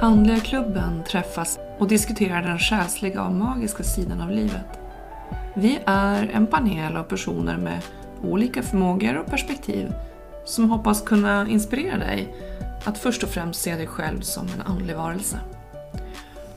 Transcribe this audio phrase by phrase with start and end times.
[0.00, 4.80] Andliga klubben träffas och diskuterar den själsliga och magiska sidan av livet.
[5.54, 7.82] Vi är en panel av personer med
[8.22, 9.92] olika förmågor och perspektiv
[10.44, 12.34] som hoppas kunna inspirera dig
[12.84, 15.40] att först och främst se dig själv som en andlig varelse.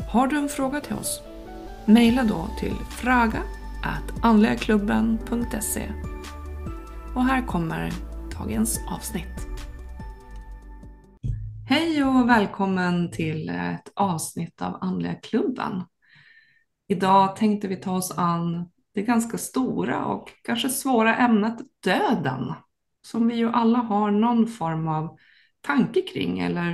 [0.09, 1.21] Har du en fråga till oss?
[1.85, 5.83] Mejla då till fraga.andligaklubben.se
[7.15, 7.91] Och här kommer
[8.39, 9.48] dagens avsnitt.
[12.19, 15.83] Hej och välkommen till ett avsnitt av Andliga klubben.
[16.87, 22.53] Idag tänkte vi ta oss an det ganska stora och kanske svåra ämnet döden.
[23.01, 25.17] Som vi ju alla har någon form av
[25.61, 26.71] tanke kring eller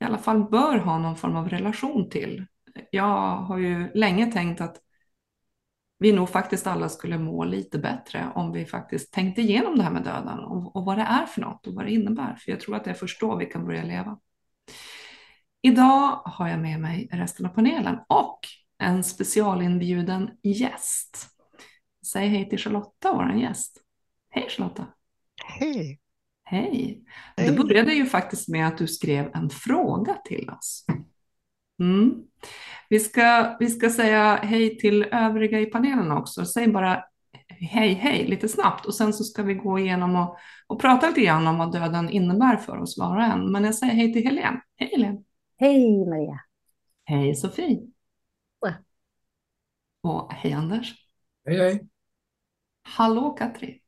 [0.00, 2.46] i alla fall bör ha någon form av relation till.
[2.90, 4.76] Jag har ju länge tänkt att
[5.98, 9.92] vi nog faktiskt alla skulle må lite bättre om vi faktiskt tänkte igenom det här
[9.92, 12.34] med döden och, och vad det är för något och vad det innebär.
[12.34, 14.18] För jag tror att det är först då vi kan börja leva.
[15.66, 18.38] Idag har jag med mig resten av panelen och
[18.78, 21.28] en specialinbjuden gäst.
[22.06, 23.82] Säg hej till Charlotta, vår gäst.
[24.30, 24.86] Hej Charlotta!
[25.44, 26.00] Hej!
[26.44, 27.04] Hej!
[27.36, 30.84] Det började ju faktiskt med att du skrev en fråga till oss.
[31.80, 32.14] Mm.
[32.88, 36.44] Vi, ska, vi ska säga hej till övriga i panelen också.
[36.44, 37.04] Säg bara
[37.48, 40.36] hej, hej lite snabbt och sen så ska vi gå igenom och,
[40.66, 43.52] och prata lite grann om vad döden innebär för oss var och en.
[43.52, 44.60] Men jag säger hej till Helene.
[44.76, 45.25] Hej Helene!
[45.58, 46.40] Hej Maria!
[47.04, 47.80] Hej Sofie!
[48.60, 48.72] Ja.
[50.00, 50.94] Och hej Anders!
[51.46, 51.88] Hej, hej!
[52.82, 53.80] Hallå Katri!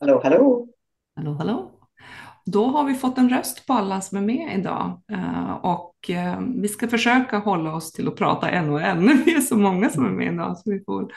[0.00, 0.68] Hallå, hallå!
[1.16, 1.70] Hallå, hallå!
[2.44, 6.40] Då har vi fått en röst på alla som är med idag eh, och eh,
[6.56, 9.06] vi ska försöka hålla oss till att prata en och en.
[9.24, 11.12] Vi är så många som är med idag så vi får,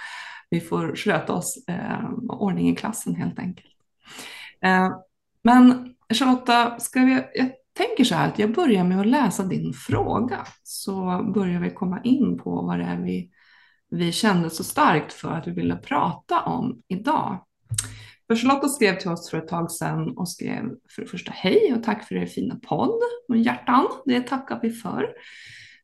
[0.50, 3.76] vi får sköta oss eh, ordning i klassen helt enkelt.
[5.44, 9.74] Men Charlotta, ska vi, jag tänker så här att jag börjar med att läsa din
[9.74, 13.32] fråga så börjar vi komma in på vad det är vi,
[13.90, 17.46] vi kände så starkt för att vi ville prata om idag.
[18.28, 21.74] För Charlotta skrev till oss för ett tag sedan och skrev för det första hej
[21.74, 23.00] och tack för er fina podd
[23.30, 23.88] och hjärtan.
[24.06, 25.04] Det tackar vi för.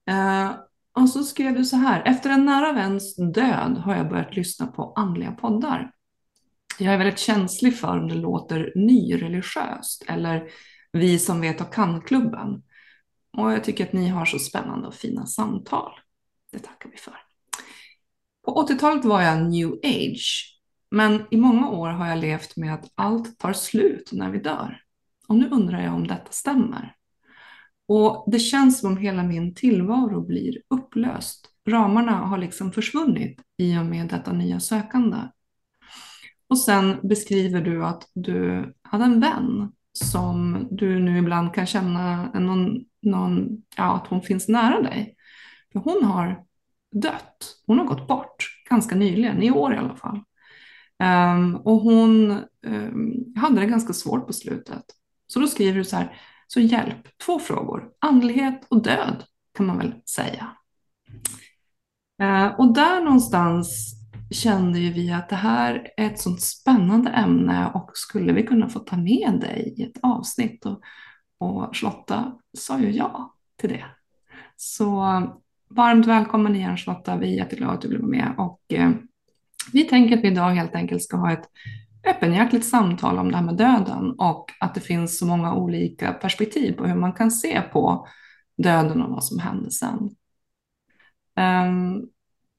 [0.09, 0.51] Eh,
[0.99, 2.01] och så skrev du så här.
[2.05, 5.91] Efter en nära väns död har jag börjat lyssna på andliga poddar.
[6.79, 10.43] Jag är väldigt känslig för om det låter nyreligiöst eller
[10.91, 12.63] vi som vet och kan-klubben.
[13.37, 15.91] Och jag tycker att ni har så spännande och fina samtal.
[16.51, 17.15] Det tackar vi för.
[18.45, 20.51] På 80-talet var jag new age
[20.91, 24.81] men i många år har jag levt med att allt tar slut när vi dör.
[25.27, 26.95] Och nu undrar jag om detta stämmer.
[27.87, 31.47] Och det känns som om hela min tillvaro blir upplöst.
[31.67, 35.17] Ramarna har liksom försvunnit i och med detta nya sökande.
[36.47, 42.31] Och sen beskriver du att du hade en vän som du nu ibland kan känna
[42.33, 43.47] någon, någon,
[43.77, 45.15] ja, att hon finns nära dig.
[45.71, 46.45] För hon har
[46.91, 47.55] dött.
[47.67, 48.35] Hon har gått bort
[48.69, 50.23] ganska nyligen, i år i alla fall.
[51.03, 52.31] Um, och hon
[52.67, 54.83] um, hade det ganska svårt på slutet.
[55.27, 59.23] Så då skriver du så här, så hjälp, två frågor, andlighet och död
[59.57, 60.47] kan man väl säga.
[62.23, 63.95] Uh, och där någonstans
[64.31, 68.69] kände ju vi att det här är ett sånt spännande ämne och skulle vi kunna
[68.69, 70.65] få ta med dig i ett avsnitt?
[70.65, 70.81] Och,
[71.37, 73.85] och Charlotta sa ju ja till det.
[74.55, 74.95] Så
[75.69, 78.35] varmt välkommen igen Charlotta, vi är jätteglada att du blev med.
[78.37, 78.91] Och, eh,
[79.73, 81.49] vi tänker att vi idag helt enkelt ska ha ett
[82.07, 86.73] öppenhjärtligt samtal om det här med döden och att det finns så många olika perspektiv
[86.73, 88.07] på hur man kan se på
[88.57, 90.09] döden och vad som händer sen.
[91.35, 92.09] Um,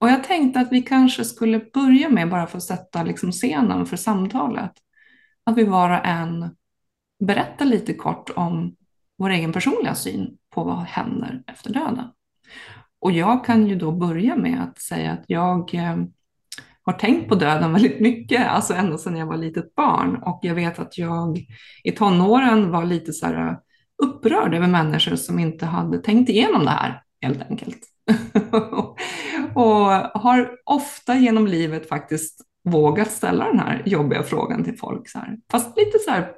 [0.02, 3.86] och jag tänkte att vi kanske skulle börja med, bara för att sätta liksom scenen
[3.86, 4.72] för samtalet,
[5.44, 6.56] att vi var och en
[7.24, 8.76] berättar lite kort om
[9.18, 12.04] vår egen personliga syn på vad händer efter döden.
[13.00, 15.96] Och jag kan ju då börja med att säga att jag eh,
[16.82, 20.16] har tänkt på döden väldigt mycket, alltså ända sedan jag var litet barn.
[20.16, 21.46] Och jag vet att jag
[21.84, 23.56] i tonåren var lite så här eh,
[24.02, 27.80] upprörd över människor som inte hade tänkt igenom det här, helt enkelt.
[29.54, 35.08] och har ofta genom livet faktiskt vågat ställa den här jobbiga frågan till folk.
[35.08, 35.38] Så här.
[35.50, 36.32] Fast lite så här,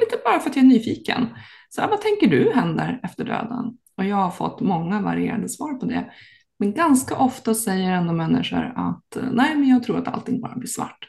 [0.00, 1.28] lite bara för att jag är nyfiken.
[1.68, 3.78] Så här, vad tänker du händer efter döden?
[3.96, 6.12] Och jag har fått många varierande svar på det.
[6.58, 10.68] Men ganska ofta säger ändå människor att nej, men jag tror att allting bara blir
[10.68, 11.08] svart.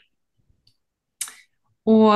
[1.84, 2.12] Och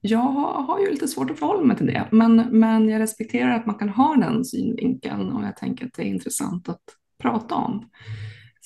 [0.00, 3.66] jag har ju lite svårt att förhålla mig till det, men, men jag respekterar att
[3.66, 6.82] man kan ha den synvinkeln och jag tänker att det är intressant att
[7.22, 7.90] prata om.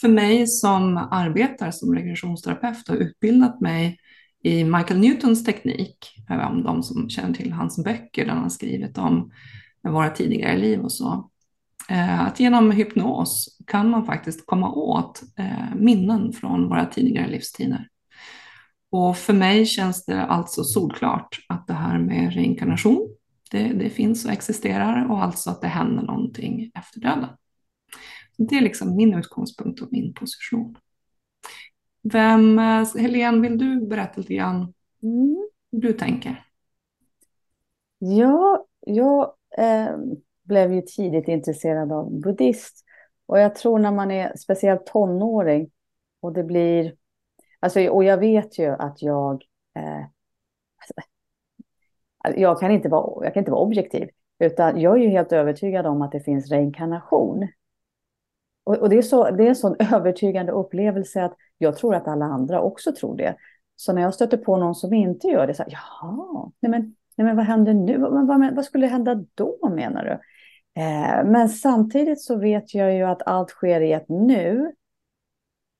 [0.00, 3.98] För mig som arbetar som regressionsterapeut och utbildat mig
[4.42, 5.98] i Michael Newtons teknik,
[6.30, 9.30] eh, om de som känner till hans böcker där han skrivit om
[9.82, 11.30] våra tidigare liv och så,
[11.90, 17.88] eh, att genom hypnos kan man faktiskt komma åt eh, minnen från våra tidigare livstider.
[18.90, 23.08] Och för mig känns det alltså solklart att det här med reinkarnation,
[23.50, 27.28] det, det finns och existerar och alltså att det händer någonting efter döden.
[28.36, 30.76] Det är liksom min utgångspunkt och min position.
[32.02, 34.72] Vem, eh, Helene, vill du berätta lite grann
[35.02, 35.48] Mm.
[35.72, 36.44] hur du tänker?
[37.98, 39.96] Ja, jag eh,
[40.42, 42.84] blev ju tidigt intresserad av buddhist.
[43.26, 45.70] Och jag tror när man är speciellt tonåring
[46.20, 46.96] och det blir...
[47.60, 49.44] Alltså, och jag vet ju att jag...
[49.76, 50.06] Eh,
[52.36, 54.08] jag, kan inte vara, jag kan inte vara objektiv.
[54.38, 57.48] Utan jag är ju helt övertygad om att det finns reinkarnation.
[58.66, 62.08] Och, och det, är så, det är en sån övertygande upplevelse att jag tror att
[62.08, 63.36] alla andra också tror det.
[63.76, 66.80] Så när jag stöter på någon som inte gör det, så här, jaha, nej men,
[67.16, 67.98] nej men vad händer nu?
[67.98, 70.10] Vad, vad, vad skulle hända då menar du?
[70.82, 74.72] Eh, men samtidigt så vet jag ju att allt sker i ett nu.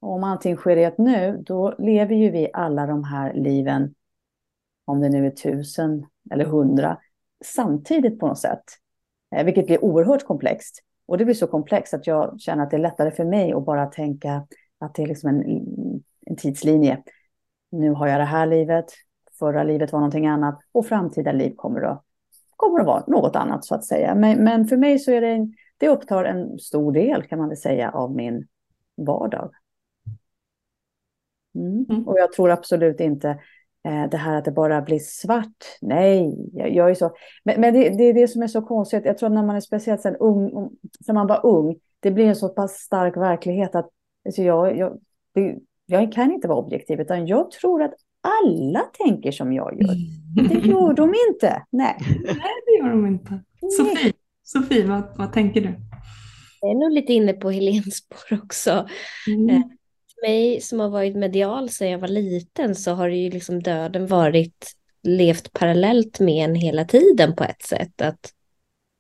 [0.01, 3.95] Och om allting sker i ett nu, då lever ju vi alla de här liven,
[4.85, 6.99] om det nu är tusen eller hundra,
[7.45, 8.65] samtidigt på något sätt.
[9.37, 10.83] Eh, vilket blir oerhört komplext.
[11.07, 13.65] Och det blir så komplext att jag känner att det är lättare för mig att
[13.65, 14.47] bara tänka
[14.79, 15.43] att det är liksom en,
[16.27, 17.03] en tidslinje.
[17.71, 18.87] Nu har jag det här livet,
[19.39, 22.05] förra livet var någonting annat och framtida liv kommer att,
[22.57, 24.15] kommer att vara något annat så att säga.
[24.15, 27.49] Men, men för mig så är det, en, det upptar en stor del kan man
[27.49, 28.47] väl säga av min
[28.97, 29.51] vardag.
[31.55, 31.87] Mm.
[31.89, 32.09] Mm.
[32.09, 33.39] Och jag tror absolut inte
[34.11, 35.79] det här att det bara blir svart.
[35.81, 37.11] Nej, jag, är så.
[37.45, 39.05] Men, men det, det, är det som är så konstigt.
[39.05, 40.71] Jag tror att när man är speciellt sen ung,
[41.07, 43.91] när man var ung, det blir en så pass stark verklighet att
[44.27, 44.99] alltså jag, jag,
[45.35, 49.95] det, jag kan inte vara objektiv, utan jag tror att alla tänker som jag gör.
[50.49, 51.63] Det gör de inte.
[51.71, 53.41] Nej, Nej det gör de inte.
[53.79, 54.13] Sofie,
[54.43, 55.75] Sofie vad, vad tänker du?
[56.61, 58.89] Jag är nog lite inne på Helens spår också.
[59.37, 59.63] Mm.
[60.21, 64.07] För mig som har varit medial sedan jag var liten så har ju liksom döden
[64.07, 68.03] varit levt parallellt med en hela tiden på ett sätt.
[68.03, 68.33] Att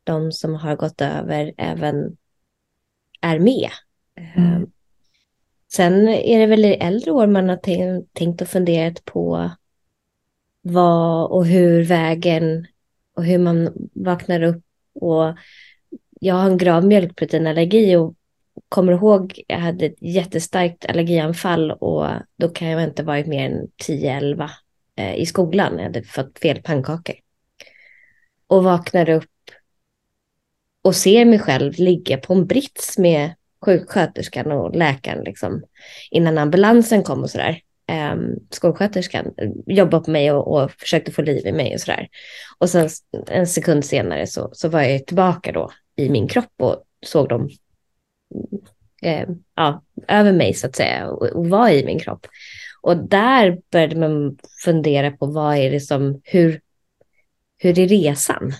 [0.05, 2.17] de som har gått över även
[3.21, 3.71] är med.
[4.37, 4.71] Mm.
[5.73, 9.51] Sen är det väl i äldre år man har tänkt, tänkt och funderat på
[10.63, 12.67] vad och hur vägen
[13.15, 14.65] och hur man vaknar upp.
[14.95, 15.35] Och
[16.21, 18.15] jag har en grav mjölkproteinallergi och
[18.69, 22.07] kommer ihåg jag hade ett jättestarkt allergianfall och
[22.39, 24.51] då kan jag inte varit mer än 10-11
[24.97, 25.77] eh, i skolan.
[25.77, 27.15] Jag hade fått fel pannkakor.
[28.47, 29.25] Och vaknar upp
[30.83, 35.63] och ser mig själv ligga på en brits med sjuksköterskan och läkaren liksom,
[36.11, 37.61] innan ambulansen kom och sådär.
[38.13, 42.09] Um, skolsköterskan eh, jobbade på mig och, och, försökte få liv i mig och sådär.
[42.59, 42.89] Och sen
[43.27, 47.51] en sekund senare så, så var jag tillbaka då i min kropp och såg dem
[49.03, 52.27] eh, ja, över mig så att säga och, och var i min kropp.
[52.83, 56.61] Och där började man fundera på vad är det som, hur,
[57.59, 58.53] hur är resan?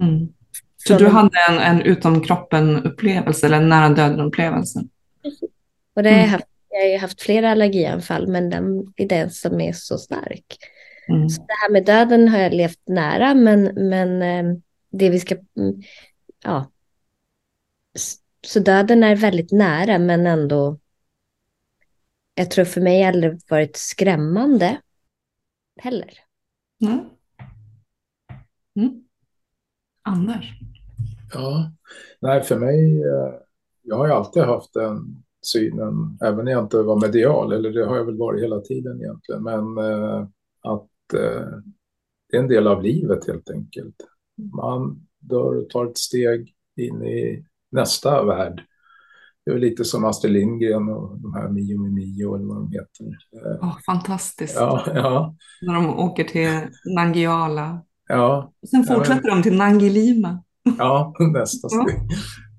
[0.00, 0.28] Mm.
[0.76, 4.80] Så du hade en, en utom kroppen-upplevelse eller en nära döden-upplevelse?
[5.94, 6.30] Och det har jag, mm.
[6.30, 10.44] haft, jag har ju haft flera allergianfall, men den är den som är så stark.
[11.08, 11.28] Mm.
[11.28, 14.58] Så det här med döden har jag levt nära, men, men eh,
[14.92, 15.34] det vi ska...
[15.34, 15.82] Mm,
[16.44, 16.66] ja.
[18.46, 20.78] Så döden är väldigt nära, men ändå...
[22.34, 24.80] Jag tror för mig aldrig varit skrämmande
[25.76, 26.10] heller.
[26.82, 27.00] Mm.
[28.76, 29.04] Mm.
[30.02, 30.52] Anders?
[31.34, 31.72] Ja,
[32.20, 33.34] nej för mig, eh,
[33.82, 37.86] jag har ju alltid haft den synen, även när jag inte var medial, eller det
[37.86, 40.28] har jag väl varit hela tiden egentligen, men eh,
[40.60, 41.46] att eh,
[42.30, 43.96] det är en del av livet helt enkelt.
[44.54, 48.62] Man dör och tar ett steg in i nästa värld.
[49.44, 52.72] Det är lite som Astrid Lindgren och de här Mio med Mio eller vad de
[52.72, 53.06] heter.
[53.60, 54.56] Oh, fantastiskt.
[54.56, 55.36] Ja, ja.
[55.62, 56.60] När de åker till
[56.96, 57.82] Nangiala.
[58.08, 58.52] Ja.
[58.62, 59.42] Och sen fortsätter ja, men...
[59.42, 60.42] de till Nangilima.
[60.78, 62.00] Ja, nästa steg.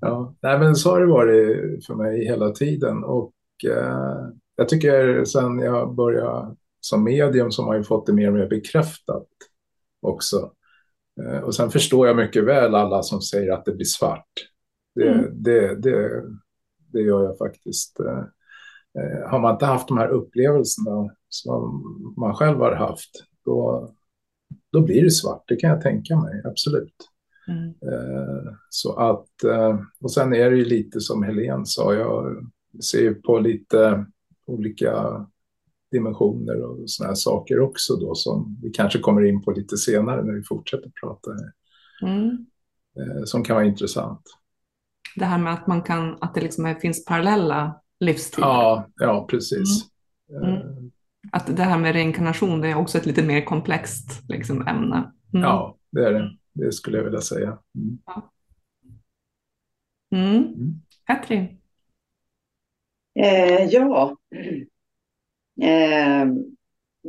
[0.00, 0.34] Ja.
[0.42, 3.04] Nej, men så har det varit för mig hela tiden.
[3.04, 3.32] Och
[3.68, 8.34] eh, jag tycker sen jag började som medium som har ju fått det mer och
[8.34, 9.26] mer bekräftat
[10.02, 10.50] också.
[11.22, 14.32] Eh, och sen förstår jag mycket väl alla som säger att det blir svart.
[14.94, 15.42] Det, mm.
[15.42, 16.22] det, det,
[16.92, 18.00] det gör jag faktiskt.
[18.00, 18.24] Eh,
[18.98, 21.82] eh, har man inte haft de här upplevelserna som
[22.16, 23.10] man själv har haft,
[23.44, 23.90] då,
[24.72, 25.44] då blir det svart.
[25.48, 26.94] Det kan jag tänka mig, absolut.
[27.48, 27.68] Mm.
[27.68, 32.36] Eh, så att, eh, och sen är det ju lite som Helene sa, jag
[32.90, 34.06] ser på lite
[34.46, 35.26] olika
[35.90, 40.24] dimensioner och sådana här saker också då som vi kanske kommer in på lite senare
[40.24, 41.30] när vi fortsätter prata.
[41.30, 41.52] Här.
[42.02, 42.46] Mm.
[43.24, 44.20] som kan vara intressant.
[45.16, 48.48] Det här med att, man kan, att det liksom finns parallella livstider.
[48.48, 49.88] Ja, ja precis.
[50.30, 50.44] Mm.
[50.44, 50.90] Mm.
[51.32, 55.12] Att det här med reinkarnation det är också ett lite mer komplext liksom, ämne.
[55.34, 55.44] Mm.
[55.44, 56.36] Ja, det är det.
[56.52, 57.58] Det skulle jag vilja säga.
[57.78, 57.98] Mm.
[58.06, 58.30] Ja.
[60.12, 60.36] Mm.
[60.36, 60.80] mm.
[61.06, 61.60] Katrin?
[63.14, 64.16] Eh, ja,
[65.62, 66.26] eh,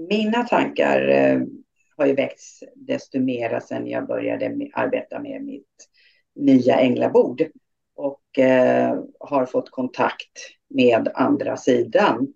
[0.09, 1.41] mina tankar eh,
[1.97, 5.89] har ju väckts desto mera sedan jag började arbeta med mitt
[6.35, 7.41] nya änglabord
[7.95, 10.31] och eh, har fått kontakt
[10.69, 12.33] med andra sidan.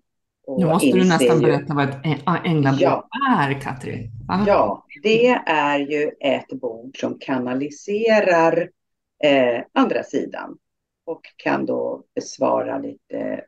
[0.58, 1.46] nu måste du nästan ju...
[1.46, 3.08] berätta vad ett änglabord ja.
[3.38, 4.10] är, Katrin.
[4.30, 4.44] Aha.
[4.46, 8.70] Ja, det är ju ett bord som kanaliserar
[9.24, 10.58] eh, andra sidan
[11.06, 13.44] och kan då besvara lite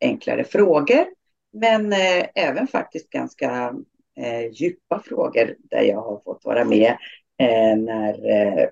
[0.00, 1.04] enklare frågor.
[1.52, 3.74] Men eh, även faktiskt ganska
[4.20, 6.96] eh, djupa frågor där jag har fått vara med
[7.38, 8.68] eh, när eh,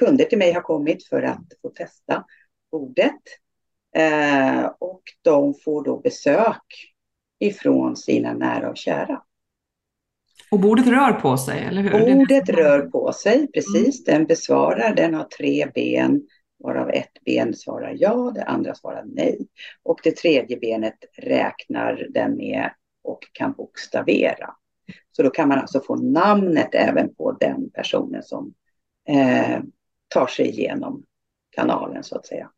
[0.00, 2.24] kunder till mig har kommit för att få testa
[2.70, 3.20] bordet.
[3.96, 6.64] Eh, och de får då besök
[7.38, 9.22] ifrån sina nära och kära.
[10.50, 11.90] Och bordet rör på sig, eller hur?
[11.90, 14.08] Bordet rör på sig, precis.
[14.08, 14.18] Mm.
[14.18, 16.22] Den besvarar, den har tre ben,
[16.58, 19.48] varav ett ben svarar ja, det andra svarar nej.
[19.82, 22.70] Och det tredje benet räknar den med
[23.02, 24.54] och kan bokstavera.
[25.12, 28.54] Så då kan man alltså få namnet även på den personen som
[29.08, 29.60] eh,
[30.14, 31.04] tar sig igenom
[31.50, 32.50] kanalen så att säga.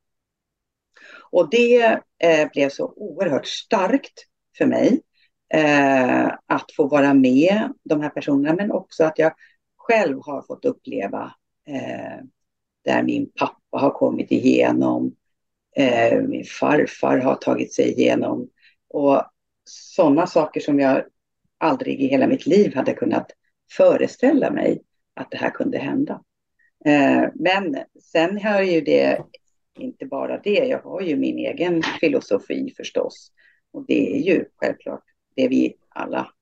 [1.31, 4.27] Och det eh, blev så oerhört starkt
[4.59, 5.01] för mig
[5.55, 9.33] eh, att få vara med de här personerna men också att jag
[9.77, 11.35] själv har fått uppleva
[11.67, 12.25] eh,
[12.85, 15.17] där min pappa har kommit igenom,
[15.77, 18.49] eh, min farfar har tagit sig igenom
[18.89, 19.23] och
[19.65, 21.05] sådana saker som jag
[21.59, 23.31] aldrig i hela mitt liv hade kunnat
[23.77, 24.83] föreställa mig
[25.15, 26.23] att det här kunde hända.
[26.85, 29.25] Eh, men sen har ju det
[29.79, 33.33] inte bara det, jag har ju min egen filosofi förstås.
[33.73, 35.05] Och det är ju självklart
[35.37, 36.33] det vi alla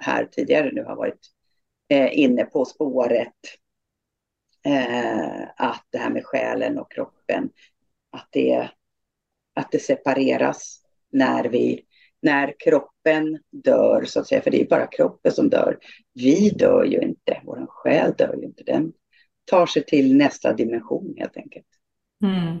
[0.00, 1.20] här tidigare nu har varit
[1.88, 3.34] eh, inne på spåret.
[4.64, 7.50] Eh, att det här med själen och kroppen,
[8.10, 8.68] att det,
[9.54, 10.80] att det separeras
[11.12, 11.84] när vi
[12.22, 15.78] när kroppen dör, så att säga, för det är bara kroppen som dör.
[16.14, 18.62] Vi dör ju inte, vår själ dör ju inte.
[18.62, 18.92] Den
[19.50, 21.66] tar sig till nästa dimension helt enkelt.
[22.24, 22.58] Mm.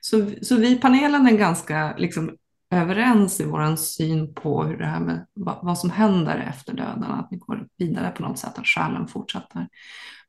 [0.00, 2.36] Så, så vi i panelen är ganska liksom,
[2.70, 7.04] överens i vår syn på hur det här med vad, vad, som händer efter döden,
[7.04, 9.68] att vi går vidare på något sätt, att själen fortsätter.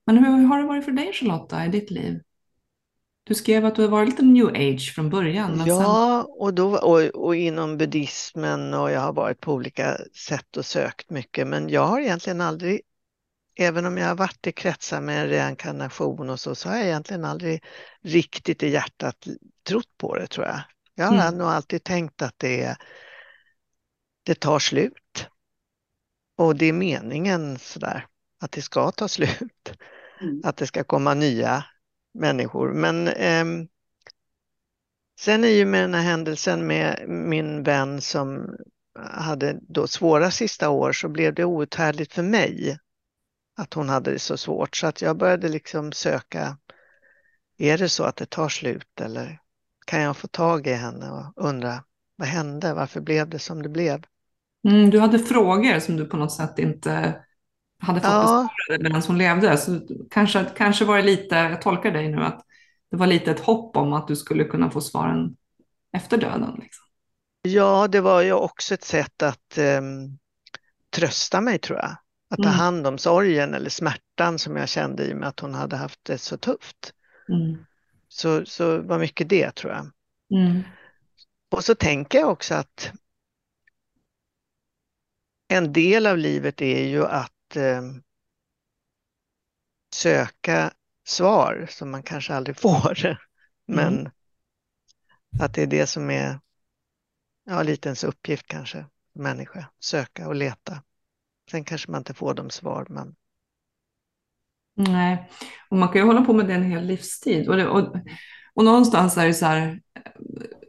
[0.06, 2.22] Men hur har det varit för dig Charlotta i ditt liv?
[3.24, 5.64] Du skrev att du har varit lite new age från början.
[5.66, 6.34] ja, sen...
[6.38, 11.10] och, då, och, och, inom buddhismen och jag har varit på olika sätt och sökt
[11.10, 11.48] mycket.
[11.48, 12.82] Men jag har egentligen aldrig,
[13.58, 17.26] även om jag har varit i kretsar med reinkarnation och så, så har jag egentligen
[17.26, 17.64] aldrig
[18.02, 19.28] riktigt i hjärtat
[19.68, 20.62] trott på det tror jag.
[20.96, 21.38] Jag har mm.
[21.38, 22.78] nog alltid tänkt att det,
[24.24, 25.28] det tar slut.
[26.38, 28.08] Och det är meningen sådär,
[28.40, 29.72] att det ska ta slut.
[30.22, 30.42] Mm.
[30.44, 31.66] Att det ska komma nya
[32.14, 32.74] människor.
[32.74, 33.46] Men eh,
[35.20, 38.58] sen är ju med den här händelsen med min vän som
[39.00, 42.80] hade då svåra sista år så blev det outhärdligt för mig
[43.58, 46.58] att hon hade det så svårt så att jag började liksom söka.
[47.58, 49.40] Är det så att det tar slut eller
[49.86, 51.84] kan jag få tag i henne och undra
[52.16, 52.74] vad hände?
[52.74, 54.04] Varför blev det som det blev?
[54.68, 57.24] Mm, du hade frågor som du på något sätt inte
[57.80, 58.22] hade fått ja.
[58.22, 59.58] besvarade medan hon levde.
[59.58, 62.42] Så kanske, kanske var det lite, jag tolkar dig nu, att
[62.92, 65.36] det var lite ett hopp om att du skulle kunna få svaren
[65.94, 66.60] efter döden.
[66.62, 66.86] Liksom.
[67.42, 70.20] Ja, det var ju också ett sätt att um,
[70.90, 71.98] trösta mig tror jag.
[72.30, 72.60] Att ta mm.
[72.60, 76.00] hand om sorgen eller smärtan som jag kände i och med att hon hade haft
[76.04, 76.94] det så tufft.
[77.30, 77.66] Mm.
[78.08, 79.92] Så, så var mycket det tror jag.
[80.42, 80.62] Mm.
[81.52, 82.92] Och så tänker jag också att
[85.48, 87.82] en del av livet är ju att eh,
[89.96, 90.74] söka
[91.06, 93.18] svar som man kanske aldrig får.
[93.68, 94.12] Men mm.
[95.40, 96.40] att det är det som är
[97.46, 100.84] ja, lite ens uppgift kanske, människa, söka och leta.
[101.52, 103.16] Sen kanske man inte får de svar man...
[104.76, 105.30] Nej,
[105.70, 107.50] och man kan ju hålla på med det en hel livstid.
[107.50, 107.96] Och, det, och,
[108.54, 109.82] och någonstans är det så här,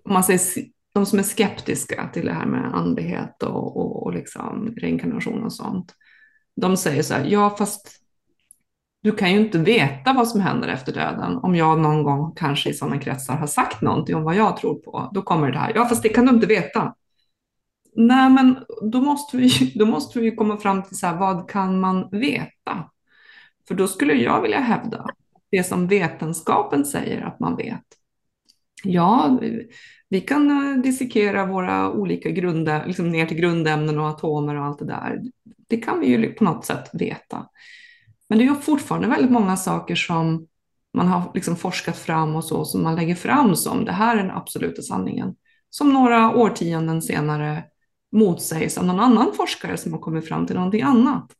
[0.04, 0.40] om man säger
[0.94, 5.52] de som är skeptiska till det här med andlighet och, och, och liksom reinkarnation och
[5.52, 5.94] sånt
[6.60, 7.90] de säger så här, ja fast
[9.02, 11.36] du kan ju inte veta vad som händer efter döden.
[11.36, 14.74] Om jag någon gång kanske i sådana kretsar har sagt någonting om vad jag tror
[14.74, 16.94] på, då kommer det här, ja fast det kan du inte veta.
[18.00, 21.80] Nej, men då måste vi, då måste vi komma fram till så här, vad kan
[21.80, 22.90] man veta?
[23.68, 25.06] För då skulle jag vilja hävda
[25.50, 27.84] det som vetenskapen säger att man vet.
[28.84, 29.38] Ja,
[30.08, 34.78] vi kan eh, dissekera våra olika grunder, liksom ner till grundämnen och atomer och allt
[34.78, 35.22] det där.
[35.68, 37.46] Det kan vi ju på något sätt veta.
[38.28, 40.46] Men det är fortfarande väldigt många saker som
[40.94, 44.22] man har liksom forskat fram och så, som man lägger fram som det här är
[44.22, 45.34] den absoluta sanningen.
[45.70, 47.64] Som några årtionden senare
[48.12, 51.32] motsägs av någon annan forskare som har kommit fram till någonting annat.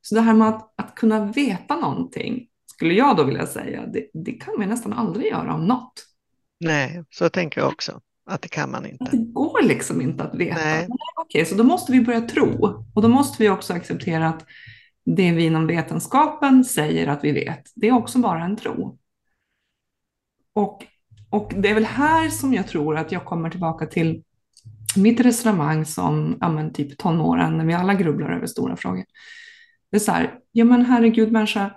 [0.00, 4.10] Så det här med att, att kunna veta någonting, skulle jag då vilja säga, det,
[4.14, 6.04] det kan vi nästan aldrig göra om något.
[6.60, 8.00] Nej, så tänker jag också.
[8.30, 9.04] Att det kan man inte.
[9.04, 10.60] Att det går liksom inte att veta.
[10.60, 10.86] Nej.
[10.88, 12.84] Nej, okej, så då måste vi börja tro.
[12.94, 14.44] Och då måste vi också acceptera att
[15.04, 18.98] det vi inom vetenskapen säger att vi vet, det är också bara en tro.
[20.52, 20.86] Och,
[21.30, 24.22] och det är väl här som jag tror att jag kommer tillbaka till
[24.96, 29.04] mitt resonemang som ja, men typ tonåren, när vi alla grubblar över stora frågor.
[29.90, 31.70] Det är så här, ja men herregud människa,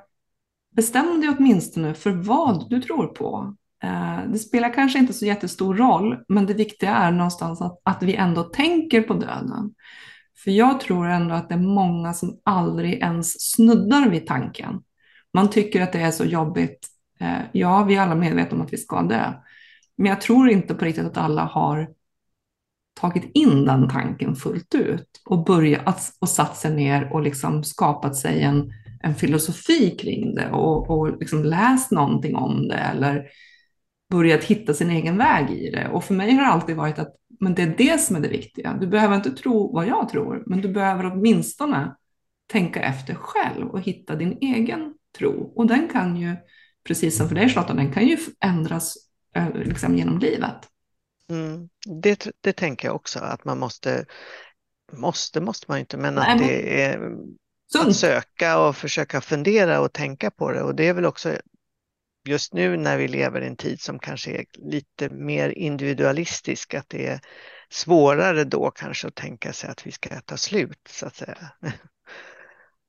[0.76, 3.56] bestäm dig åtminstone för vad du tror på.
[3.84, 8.04] Eh, det spelar kanske inte så jättestor roll, men det viktiga är någonstans att, att
[8.04, 9.74] vi ändå tänker på döden.
[10.44, 14.82] För jag tror ändå att det är många som aldrig ens snuddar vid tanken.
[15.34, 16.88] Man tycker att det är så jobbigt.
[17.20, 19.34] Eh, ja, vi är alla medvetna om att vi ska dö.
[19.98, 21.90] Men jag tror inte på riktigt att alla har
[23.02, 28.16] tagit in den tanken fullt ut och börjat och satt sig ner och liksom skapat
[28.16, 28.72] sig en,
[29.04, 33.26] en filosofi kring det och, och liksom läst någonting om det eller
[34.12, 35.88] börjat hitta sin egen väg i det.
[35.88, 38.28] Och för mig har det alltid varit att men det är det som är det
[38.28, 38.78] viktiga.
[38.82, 41.96] Du behöver inte tro vad jag tror, men du behöver åtminstone
[42.48, 45.54] tänka efter själv och hitta din egen tro.
[45.56, 46.36] Och den kan ju,
[46.84, 48.96] precis som för dig Charlotta, den kan ju ändras
[49.36, 50.71] eh, liksom, genom livet.
[51.32, 51.70] Mm.
[52.02, 54.06] Det, det tänker jag också, att man måste,
[54.92, 57.00] måste måste man inte, men Nej, att det är
[57.74, 57.88] Sunt.
[57.88, 60.62] att söka och försöka fundera och tänka på det.
[60.64, 61.38] Och det är väl också
[62.28, 66.90] just nu när vi lever i en tid som kanske är lite mer individualistisk, att
[66.90, 67.20] det är
[67.70, 71.52] svårare då kanske att tänka sig att vi ska ta slut så att säga.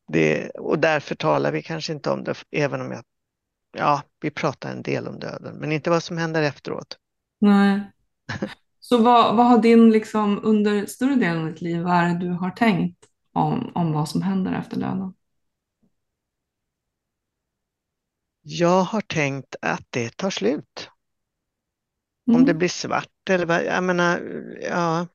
[0.09, 3.05] Det, och därför talar vi kanske inte om det, även om jag,
[3.77, 6.99] ja, vi pratar en del om döden, men inte vad som händer efteråt.
[7.41, 7.91] Nej.
[8.81, 12.19] Så vad, vad har din, liksom, under större delen av ditt liv, vad är det
[12.19, 12.99] du har tänkt
[13.33, 15.15] om, om vad som händer efter döden?
[18.43, 20.91] Jag har tänkt att det tar slut.
[22.33, 22.45] Om Mm.
[22.45, 24.21] det blir svart eller vad, jag menar,
[24.63, 25.07] ja.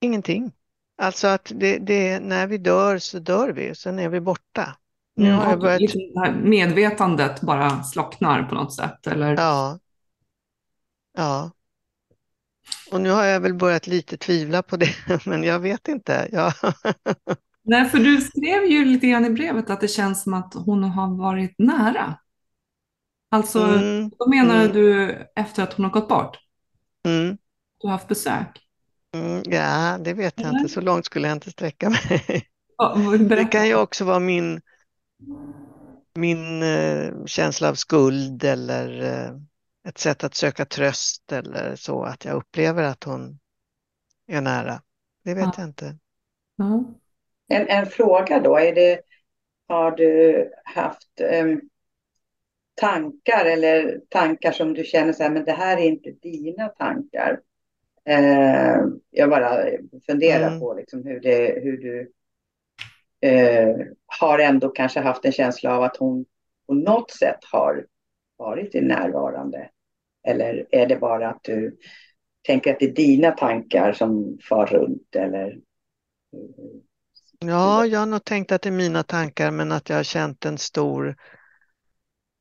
[0.00, 0.52] Ingenting.
[0.96, 4.76] Alltså att det, det, när vi dör så dör vi, sen är vi borta.
[5.16, 6.00] Nu Mm, har jag börjat, liksom
[6.44, 9.42] medvetandet bara slocknar på något sätt, eller?
[9.42, 9.78] ja.
[11.14, 11.50] Ja.
[12.90, 14.94] Och nu har jag väl börjat lite tvivla på det,
[15.26, 16.28] men jag vet inte.
[16.32, 16.52] Ja.
[17.62, 20.84] Nej, för du skrev ju lite grann i brevet att det känns som att hon
[20.84, 22.18] har varit nära.
[23.30, 24.72] Alltså, Mm, då menar mm.
[24.72, 26.36] du efter att hon har gått bort?
[27.06, 27.36] mm,
[27.80, 28.60] Du har haft besök?
[29.14, 30.50] mm, ja, det vet jag Eller?
[30.50, 30.68] inte.
[30.68, 32.48] Så långt skulle jag inte sträcka mig.
[32.78, 32.94] Ja,
[33.28, 34.60] Det kan ju också vara min,
[36.14, 39.32] min eh, känsla av skuld eller eh,
[39.88, 43.38] ett sätt att söka tröst eller så, att jag upplever att hon
[44.26, 44.82] är nära.
[45.24, 45.52] Det vet Ja.
[45.56, 45.98] jag inte.
[46.56, 46.84] Ja.
[47.48, 49.00] En, en fråga då, är det,
[49.68, 51.60] har du haft em,
[52.74, 57.40] tankar eller tankar som du känner så här, men det här är inte dina tankar?
[58.04, 59.66] Eh, jag bara
[60.06, 60.60] funderar Mm.
[60.60, 62.12] på liksom hur, det, hur du
[63.28, 66.24] eh, har ändå kanske haft en känsla av att hon
[66.66, 67.86] på något sätt har
[68.36, 69.70] varit i närvarande.
[70.24, 71.76] Eller är det bara att du
[72.42, 75.16] tänker att det är dina tankar som far runt?
[75.16, 75.58] Eller,
[77.38, 80.44] Ja, jag har nog tänkt att det är mina tankar, men att jag har känt
[80.44, 81.16] en stor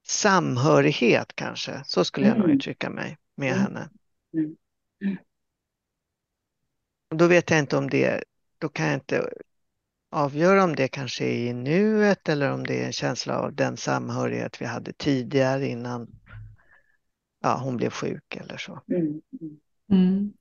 [0.08, 1.82] samhörighet kanske.
[1.86, 2.58] Så skulle jag nog Mm.
[2.58, 3.62] uttrycka mig med Mm.
[3.64, 3.90] henne.
[4.34, 5.18] Mm.
[7.16, 8.24] Då vet jag inte om det,
[8.58, 9.30] då kan jag inte
[10.12, 13.78] avgöra om det kanske är i nuet eller om det är en känsla av den
[13.78, 16.08] samhörighet vi hade tidigare innan
[17.44, 18.80] ja, hon blev sjuk eller så.
[18.92, 19.58] mm, mm.
[19.92, 20.34] Mm.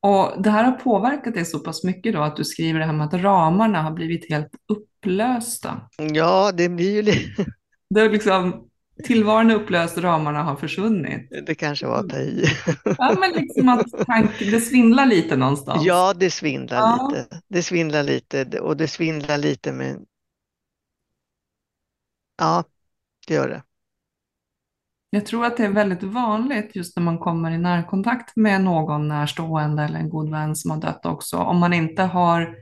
[0.00, 2.92] Och det här har påverkat dig så pass mycket då att du skriver det här
[2.92, 5.80] med att ramarna har blivit helt upplösta.
[5.98, 7.44] Ja, det blir ju lite,
[7.90, 8.68] Det är liksom,
[9.04, 11.46] tillvaron är upplöst, ramarna har försvunnit.
[11.46, 12.44] det kanske var att ta i.
[12.98, 15.84] Ja, men liksom att tanken, det svindlar lite någonstans.
[15.84, 17.10] Ja, det svindlar Ja.
[17.12, 17.40] lite.
[17.48, 19.96] Det svindlar lite och det svindlar lite med...
[22.38, 22.64] Ja,
[23.26, 23.62] det gör det.
[25.14, 29.08] Jag tror att det är väldigt vanligt just när man kommer i närkontakt med någon
[29.08, 31.36] närstående eller en god vän som har dött också.
[31.36, 32.56] Om man inte har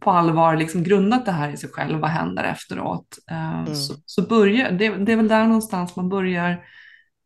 [0.00, 3.18] på allvar liksom grundat det här i sig själv, vad händer efteråt?
[3.30, 3.74] Eh, Mm.
[3.74, 6.64] Så, så börjar, det, det är väl där någonstans man börjar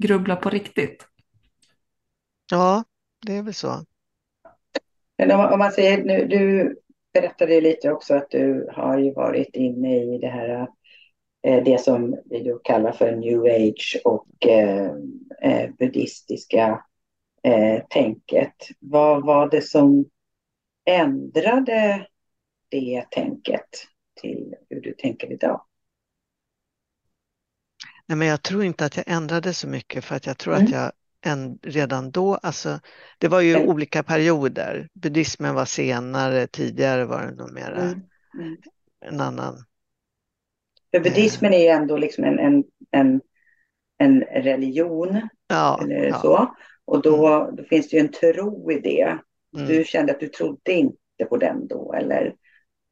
[0.03, 1.07] grubbla på riktigt.
[2.51, 2.85] Ja,
[3.27, 3.85] det är väl så.
[5.19, 6.77] Men om, om man säger nu, du
[7.14, 10.69] berättade lite också att du har ju varit inne i det här,
[11.50, 14.90] det som vi då kallar för new age och eh,
[15.42, 16.85] eh, buddhistiska
[17.42, 18.54] eh, tänket.
[18.80, 20.04] Vad var det som
[20.85, 22.06] ändrade
[22.68, 23.68] det tänket
[24.14, 25.61] till hur du tänker idag?
[28.06, 30.66] Nej, men jag tror inte att jag ändrade så mycket för att jag tror Mm.
[30.66, 30.92] att jag
[31.32, 32.80] än, redan då, alltså
[33.18, 33.68] det var ju Mm.
[33.68, 34.88] olika perioder.
[34.94, 38.00] Buddhismen var senare, tidigare var det nog mera Mm.
[38.38, 38.56] Mm.
[39.00, 39.64] en annan.
[40.90, 43.20] För buddhismen är ju ändå liksom en, en, en,
[43.99, 46.18] en religion, Ja, eller ja.
[46.20, 46.55] så.
[46.85, 49.18] Och då, då finns det ju en tro i det.
[49.57, 49.68] Mm.
[49.68, 52.35] Du kände att du trodde inte på den då, eller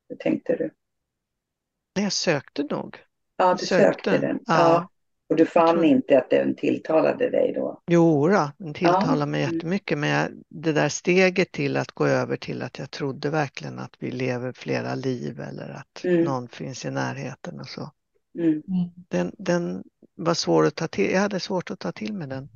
[0.08, 0.70] hur tänkte du?
[1.94, 2.98] Jag sökte nog.
[3.36, 4.10] Ja, du Sökte.
[4.10, 4.40] sökte den.
[4.46, 4.88] Ja.
[5.34, 7.82] Och du fann tror- inte att den tilltalade dig då?
[7.90, 9.26] Jo, då, den tilltalar Ja.
[9.26, 9.54] mig Mm.
[9.54, 13.78] jättemycket, men jag, det där steget till att gå över till att jag trodde verkligen
[13.78, 16.24] att vi lever flera liv eller att Mm.
[16.24, 17.90] någon finns i närheten och så.
[18.38, 18.62] Mm.
[19.08, 19.82] Den, den
[20.16, 22.48] var svår att ta till, jag hade svårt att ta till mig den.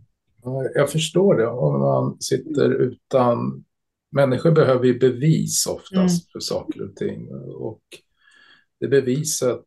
[0.43, 1.47] Ja, Jag förstår det.
[1.47, 3.65] Om man sitter utan...
[4.11, 7.29] Människor behöver ju bevis oftast för saker och ting.
[7.55, 7.83] Och
[8.81, 9.61] det beviset,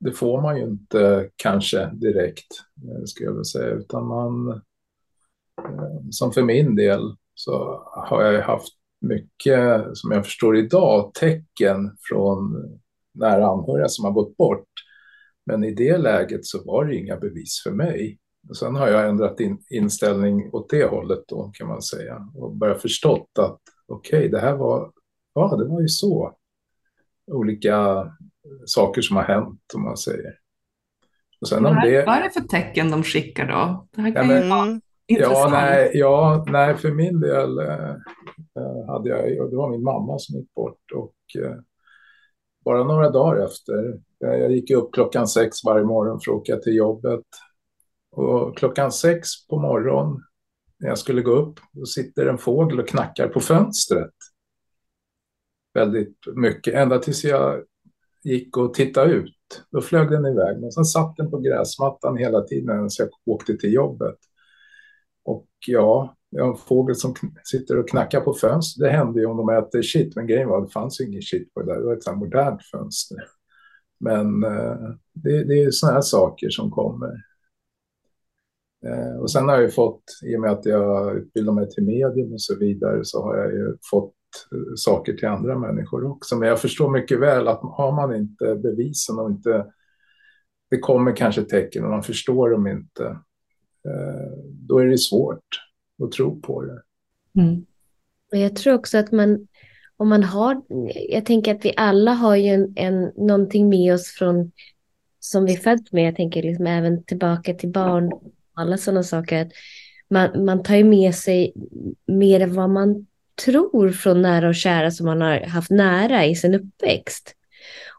[0.00, 3.74] det får man ju inte kanske direkt, eh, skulle jag vilja säga.
[3.74, 4.48] Utan man,
[5.58, 11.14] eh, som för min del, så har jag ju haft mycket, som jag förstår idag,
[11.14, 12.54] tecken från
[13.14, 14.68] nära anhöriga som har gått bort.
[15.46, 18.18] Men i det läget så var det inga bevis för mig.
[18.48, 22.28] Och sen har jag ändrat in, inställning åt det hållet då kan man säga.
[22.34, 24.92] Och börjat förstått att okej, okay, det här var,
[25.34, 26.36] ja det var ju så.
[27.32, 28.06] Olika
[28.66, 30.34] saker som har hänt om man säger.
[31.40, 32.04] Och sen vad, om är, det...
[32.06, 33.88] vad är det för tecken de skickar då?
[33.90, 34.80] Det här kan Ja, ju vara Mm.
[35.06, 35.38] intressant.
[35.38, 37.90] Ja, nej, ja, nej, för min del eh,
[38.56, 41.56] eh, hade jag, och det var min mamma som gick bort och eh,
[42.64, 43.88] bara några dagar efter,
[44.24, 47.24] eh, jag gick upp klockan sex varje morgon för att åka till jobbet
[48.10, 50.22] och klockan sex på morgonen
[50.80, 54.14] när jag skulle gå upp, då sitter en fågel och knackar på fönstret.
[55.74, 57.62] Väldigt mycket, ända tills jag
[58.28, 59.34] gick och tittade ut.
[59.70, 63.56] Då flög den iväg, men sen satt den på gräsmattan hela tiden så jag åkte
[63.56, 64.16] till jobbet.
[65.24, 67.14] Och ja, jag har en fågel som
[67.44, 68.84] sitter och knackar på fönster.
[68.84, 71.22] Det händer ju om de äter shit, men grejen var att det fanns ju ingen
[71.22, 71.80] shit på det där.
[71.80, 73.18] Det var ett sånt här modernt fönster.
[74.00, 77.24] Men eh, det, det är ju sådana här saker som kommer.
[78.86, 81.84] Eh, och sen har jag ju fått, i och med att jag utbildar mig till
[81.84, 84.14] medium och så vidare, så har jag ju fått
[84.52, 86.36] Eh, saker till andra människor också.
[86.36, 89.66] Men jag förstår mycket väl att har man inte bevisen och inte,
[90.70, 93.04] det kommer kanske tecken och man förstår dem inte,
[93.88, 95.44] eh, då är det svårt
[96.04, 96.82] att tro på det.
[97.40, 97.66] Mm.
[98.32, 99.48] Och jag tror också att man,
[99.96, 100.62] om man har,
[101.08, 104.52] jag tänker att vi alla har ju en, en, någonting med oss från,
[105.20, 108.12] som vi föds med, jag tänker liksom även tillbaka till barn,
[108.54, 109.52] alla sådana saker, att
[110.10, 111.52] man, man tar ju med sig
[112.06, 113.06] mer än vad man
[113.44, 117.34] tror från nära och kära som man har haft nära i sin uppväxt.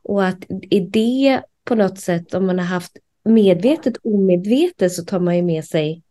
[0.03, 5.19] Och att i det på något sätt, om man har haft medvetet omedvetet så tar
[5.19, 6.03] man ju med sig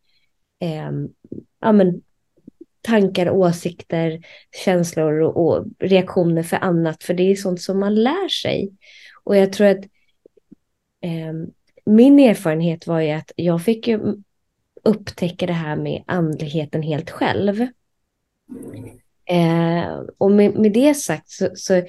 [0.60, 0.90] eh,
[1.60, 2.02] ja, men,
[2.80, 4.22] tankar, åsikter,
[4.64, 7.02] känslor och, och reaktioner för annat.
[7.02, 8.72] För det är sånt som man lär sig.
[9.24, 9.84] Och jag tror att
[11.02, 11.32] eh,
[11.84, 14.00] min erfarenhet var ju att jag fick ju
[14.84, 17.66] upptäcka det här med andligheten helt själv.
[19.30, 21.82] Eh, och med, med det sagt så, så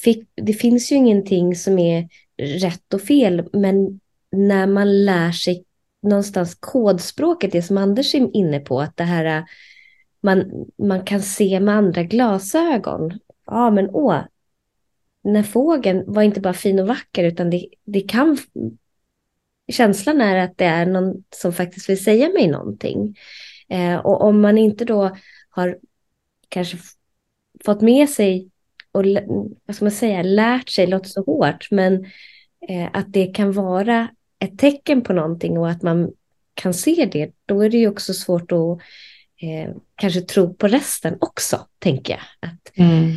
[0.00, 4.00] fick, det finns ju ingenting som är rätt och fel, men
[4.32, 5.64] när man lär sig
[6.02, 9.44] någonstans kodspråket, det som Anders är inne på, att det här
[10.20, 13.18] man, man kan se med andra glasögon.
[13.46, 14.20] Ja, men åh,
[15.22, 18.38] den här fågeln var inte bara fin och vacker, utan det, det kan...
[19.72, 23.16] Känslan är att det är någon som faktiskt vill säga mig någonting.
[23.68, 25.16] Eh, och om man inte då
[25.50, 25.78] har
[26.48, 26.78] kanske
[27.64, 28.50] fått med sig
[28.92, 29.04] och
[29.66, 32.04] vad ska man säga, lärt sig, låter så hårt, men
[32.68, 36.12] eh, att det kan vara ett tecken på någonting och att man
[36.54, 38.78] kan se det, då är det ju också svårt att
[39.42, 42.50] eh, kanske tro på resten också, tänker jag.
[42.50, 43.12] Att Mm.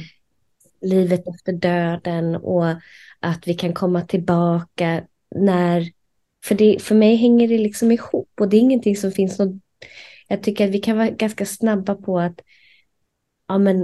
[0.82, 2.66] livet efter döden och
[3.20, 5.04] att vi kan komma tillbaka
[5.36, 5.92] när...
[6.46, 9.56] För, det, för mig hänger det liksom ihop och det är ingenting som finns något...
[10.28, 12.42] Jag tycker att vi kan vara ganska snabba på att
[13.50, 13.84] ja, men,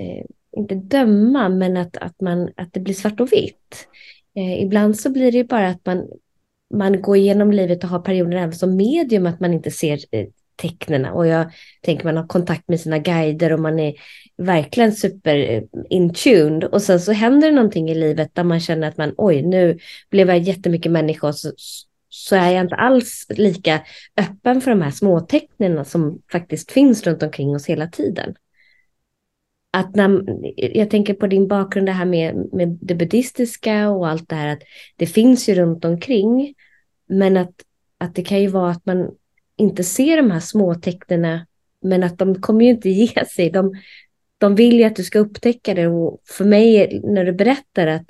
[0.00, 0.24] eh,
[0.56, 3.88] inte döma, men att, att, man, att det blir svart och vitt.
[4.36, 6.08] Eh, ibland så blir det bara att man,
[6.74, 10.26] man går igenom livet och har perioder även som medium att man inte ser eh,
[10.56, 11.04] tecknen.
[11.04, 11.52] Och jag
[11.82, 13.94] tänker man har kontakt med sina guider och man är
[14.36, 16.64] verkligen super eh, in tuned.
[16.64, 19.78] Och sen så händer det någonting i livet där man känner att man oj, nu
[20.10, 21.52] blev jag jättemycket människa och så,
[22.14, 23.82] så är jag inte alls lika
[24.16, 28.34] öppen för de här småtecknen som faktiskt finns runt omkring oss hela tiden.
[29.70, 34.28] Att när, jag tänker på din bakgrund det här med, med det buddhistiska och allt
[34.28, 34.62] det här att
[34.96, 36.54] det finns ju runt omkring.
[37.08, 37.54] Men att,
[37.98, 39.10] att det kan ju vara att man
[39.56, 41.46] inte ser de här småtecknena.
[41.82, 43.50] men att de kommer ju inte ge sig.
[43.50, 43.74] De,
[44.38, 48.06] de vill ju att du ska upptäcka det och för mig när du berättar att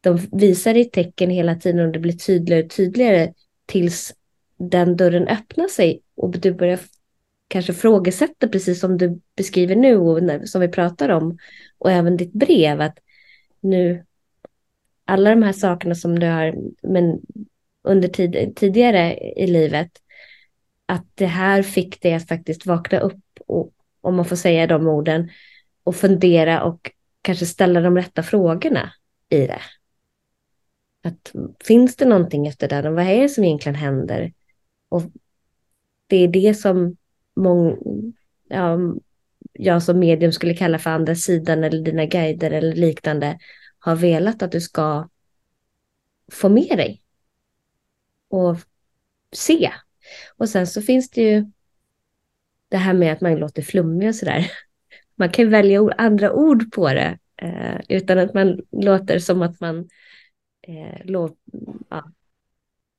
[0.00, 3.32] de visar dig tecken hela tiden och det blir tydligare och tydligare
[3.66, 4.14] tills
[4.56, 6.80] den dörren öppnar sig och du börjar
[7.48, 11.38] kanske frågesätta precis som du beskriver nu och som vi pratar om
[11.78, 12.98] och även ditt brev att
[13.60, 14.04] nu
[15.04, 17.20] alla de här sakerna som du har men
[17.82, 19.90] under tid, tidigare i livet
[20.86, 24.86] att det här fick dig att faktiskt vakna upp och om man får säga de
[24.86, 25.30] orden
[25.84, 26.90] och fundera och
[27.22, 28.92] kanske ställa de rätta frågorna
[29.28, 29.60] i det.
[31.02, 31.32] Att
[31.64, 32.90] finns det någonting efter det?
[32.90, 34.32] Vad är det som egentligen händer?
[34.88, 35.02] Och
[36.06, 36.96] det är det som
[37.36, 37.78] mång,
[38.48, 38.78] ja,
[39.52, 43.38] jag som medium skulle kalla för andra sidan eller dina guider eller liknande
[43.78, 45.08] har velat att du ska
[46.32, 47.02] få med dig.
[48.28, 48.56] Och
[49.32, 49.72] se.
[50.36, 51.44] Och sen så finns det ju
[52.68, 54.50] det här med att man låter flummig och sådär.
[55.14, 59.88] Man kan välja andra ord på det eh, utan att man låter som att man
[60.62, 61.38] eh, låt,
[61.88, 62.04] ja,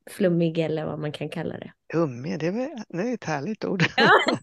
[0.09, 1.73] flummig eller vad man kan kalla det.
[1.91, 3.83] Flummig, det är, det är ett härligt ord.
[3.97, 4.09] Ja,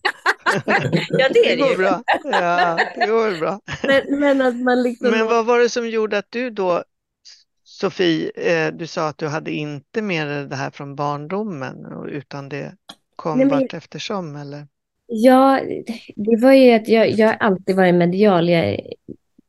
[1.09, 1.77] ja det är det, det går ju.
[1.77, 2.03] bra.
[2.25, 3.61] Ja, det går bra.
[3.83, 5.11] Men, men, att man liksom...
[5.11, 6.85] Men vad var det som gjorde att du då,
[7.65, 12.49] Sofie, eh, du sa att du hade inte med dig det här från barndomen utan
[12.49, 12.77] det
[13.17, 14.67] kom Nej, men- vart eftersom eller?
[15.13, 15.61] Ja,
[16.17, 18.49] det var ju att jag, jag har alltid varit medial.
[18.49, 18.81] Jag,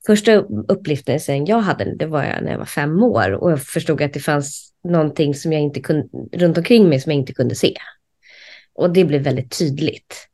[0.06, 0.36] första
[0.68, 4.14] upplevelsen jag hade, det var jag när jag var fem år och jag förstod att
[4.14, 7.74] det fanns någonting som jag inte kunde, runt omkring mig som jag inte kunde se.
[8.74, 10.28] Och det blev väldigt tydligt.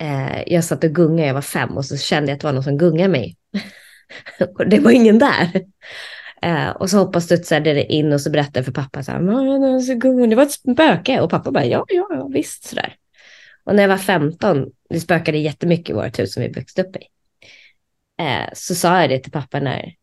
[0.00, 2.52] Eh, jag satt och gungade, jag var fem och så kände jag att det var
[2.52, 3.36] någon som gungade mig.
[4.58, 5.62] och det var ingen där.
[6.42, 10.26] Eh, och så hoppade studsade det in och så berättade jag för pappa så här,
[10.26, 11.20] det var ett spöke.
[11.20, 12.94] Och pappa bara, ja, ja visst sådär.
[13.64, 16.96] Och när jag var 15, det spökade jättemycket i vårt hus som vi växte upp
[16.96, 17.00] i.
[18.18, 19.94] Eh, så sa jag det till pappa när,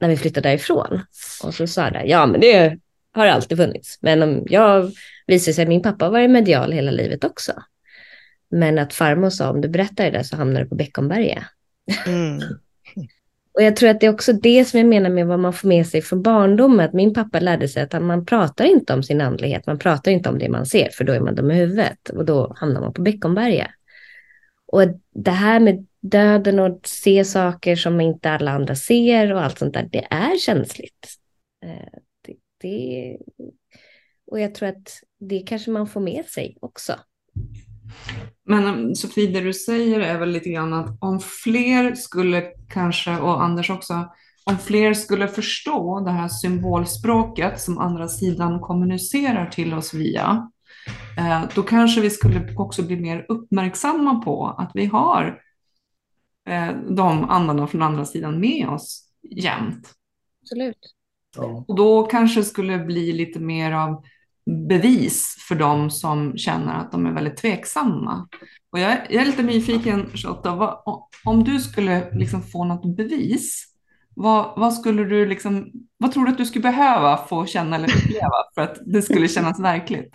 [0.00, 1.00] när vi flyttade därifrån.
[1.42, 2.78] Och så sa jag, ja men det
[3.12, 3.98] har alltid funnits.
[4.00, 4.92] Men om jag
[5.26, 7.52] visade sig att min pappa har varit medial hela livet också.
[8.50, 11.44] Men att farmor sa, om du berättar det så hamnar du på Beckomberga.
[12.06, 12.38] Mm.
[13.54, 15.68] Och jag tror att det är också det som jag menar med vad man får
[15.68, 16.80] med sig från barndomen.
[16.80, 20.28] Att min pappa lärde sig att man pratar inte om sin andlighet, man pratar inte
[20.28, 22.08] om det man ser, för då är man dum i huvudet.
[22.08, 23.70] Och då hamnar man på Beckomberga.
[24.66, 24.82] Och
[25.14, 29.74] det här med döden och se saker som inte alla andra ser och allt sånt
[29.74, 31.08] där, det är känsligt.
[31.64, 33.16] Eh, det, det,
[34.30, 36.94] och jag tror att det kanske man får med sig också.
[38.44, 43.18] Men eh, Sofie, det du säger är väl lite grann att om fler skulle kanske,
[43.18, 44.08] och Anders också,
[44.44, 50.50] om fler skulle förstå det här symbolspråket som andra sidan kommunicerar till oss via,
[51.18, 55.40] eh, då kanske vi skulle också bli mer uppmärksamma på att vi har
[56.88, 59.94] de andarna från andra sidan med oss jämt.
[60.42, 60.94] Absolut.
[61.36, 61.64] Ja.
[61.68, 64.04] Och då kanske det skulle bli lite mer av
[64.68, 68.28] bevis för de som känner att de är väldigt tveksamma.
[68.70, 70.82] Och jag, jag är lite nyfiken, Charlotta, vad,
[71.24, 73.64] om du skulle liksom få något bevis,
[74.14, 77.96] vad, vad, skulle du liksom, vad tror du att du skulle behöva få känna eller
[77.96, 80.14] uppleva för att det skulle kännas verkligt?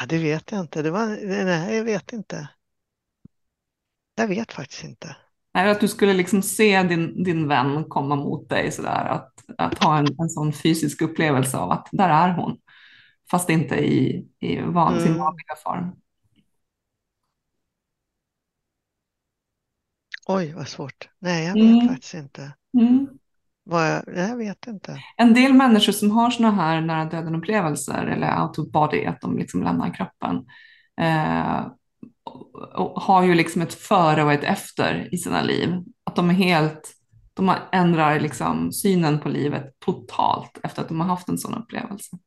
[0.00, 0.82] Ja, det vet jag inte.
[0.82, 1.06] Det var,
[1.44, 2.48] nej, jag vet inte.
[4.20, 5.16] Jag vet faktiskt inte.
[5.54, 9.84] Nej, att du skulle liksom se din, din vän komma mot dig sådär, att, att
[9.84, 12.58] ha en, en sån fysisk upplevelse av att där är hon,
[13.30, 15.18] fast inte i, i van, sin Mm.
[15.18, 15.92] vanliga form.
[20.26, 21.08] Oj, vad svårt.
[21.18, 21.78] Nej, jag Mm.
[21.78, 22.52] vet faktiskt inte.
[22.80, 23.08] Mm.
[23.64, 25.02] Vad jag, jag vet inte.
[25.16, 29.38] En del människor som har sådana här nära döden-upplevelser eller out of body, att de
[29.38, 30.36] liksom lämnar kroppen,
[31.00, 31.66] eh,
[32.74, 35.74] och- har ju liksom ett före och ett efter i sina liv.
[36.04, 36.92] Att de är helt,
[37.34, 42.18] de ändrar liksom synen på livet totalt efter att de har haft en sån upplevelse.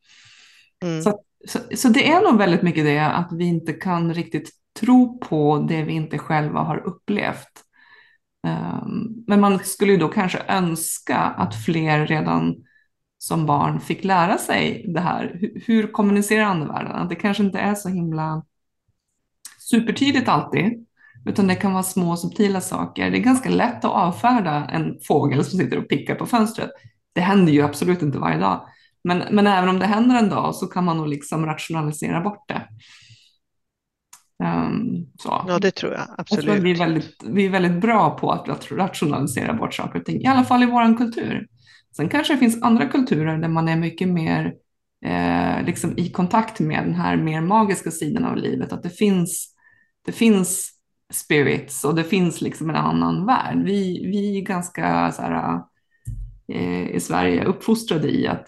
[0.83, 1.01] Mm.
[1.01, 5.19] Så, så, så det är nog väldigt mycket det att vi inte kan riktigt tro
[5.19, 7.63] på det vi inte själva har upplevt.
[8.47, 12.55] Um, men man skulle ju då kanske önska att fler redan
[13.17, 15.37] som barn fick lära sig det här.
[15.39, 17.07] Hur, hur kommunicerar andevärlden?
[17.07, 18.43] Det kanske inte är så himla
[19.73, 20.85] supertydligt alltid,
[21.25, 23.11] utan det kan vara små subtila saker.
[23.11, 26.69] Det är ganska lätt att avfärda en fågel som sitter och pickar på fönstret.
[27.13, 28.67] Det händer ju absolut inte varje dag.
[29.03, 32.47] Men, men även om det händer en dag så kan man nog liksom rationalisera bort
[32.47, 32.67] det.
[34.43, 35.07] Um,
[35.47, 36.45] ja, det tror jag absolut.
[36.45, 40.05] Jag tror vi, är väldigt, vi är väldigt bra på att rationalisera bort saker och
[40.05, 41.47] ting, i alla fall i vår kultur.
[41.95, 44.53] Sen kanske det finns andra kulturer där man är mycket mer
[45.05, 49.52] eh, liksom i kontakt med den här mer magiska sidan av livet, att det finns,
[50.05, 50.73] det finns
[51.13, 53.63] spirits och det finns liksom en annan värld.
[53.65, 55.61] Vi, vi är ganska så här,
[56.47, 58.47] eh, i Sverige uppfostrade i att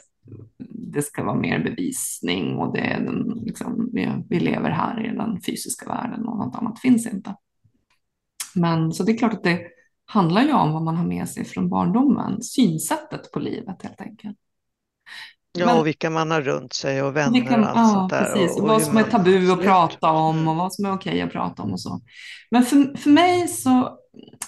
[0.70, 5.16] det ska vara mer bevisning och det är den, liksom, vi, vi lever här i
[5.16, 7.36] den fysiska världen och något annat finns inte.
[8.56, 9.68] Men så det är klart att det
[10.06, 14.38] handlar ju om vad man har med sig från barndomen, synsättet på livet helt enkelt.
[15.58, 18.10] Ja, Men, och vilka man har runt sig och vänner vilka, och allt ja, sånt
[18.10, 18.24] där.
[18.24, 18.58] Precis.
[18.58, 21.32] Och, och vad som är tabu att prata om och vad som är okej att
[21.32, 22.02] prata om och så.
[22.52, 23.98] Men för, för mig så,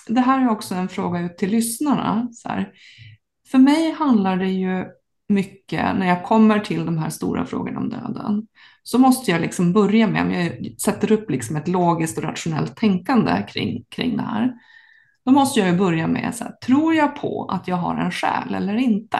[0.08, 2.28] det här är också en fråga ut till lyssnarna.
[2.32, 2.72] Så här.
[3.52, 4.86] För mig handlar det ju
[5.30, 8.48] mycket, när jag kommer till de här stora frågorna om döden,
[8.84, 12.76] så måste jag liksom börja med, om jag sätter upp liksom ett logiskt och rationellt
[12.76, 14.54] tänkande kring, kring det här,
[15.26, 18.12] då måste jag ju börja med, så här, tror jag på att jag har en
[18.12, 19.20] själ eller inte?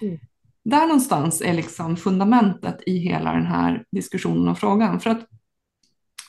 [0.00, 0.18] Mm.
[0.64, 5.00] Där någonstans är liksom fundamentet i hela den här diskussionen och frågan.
[5.00, 5.26] För att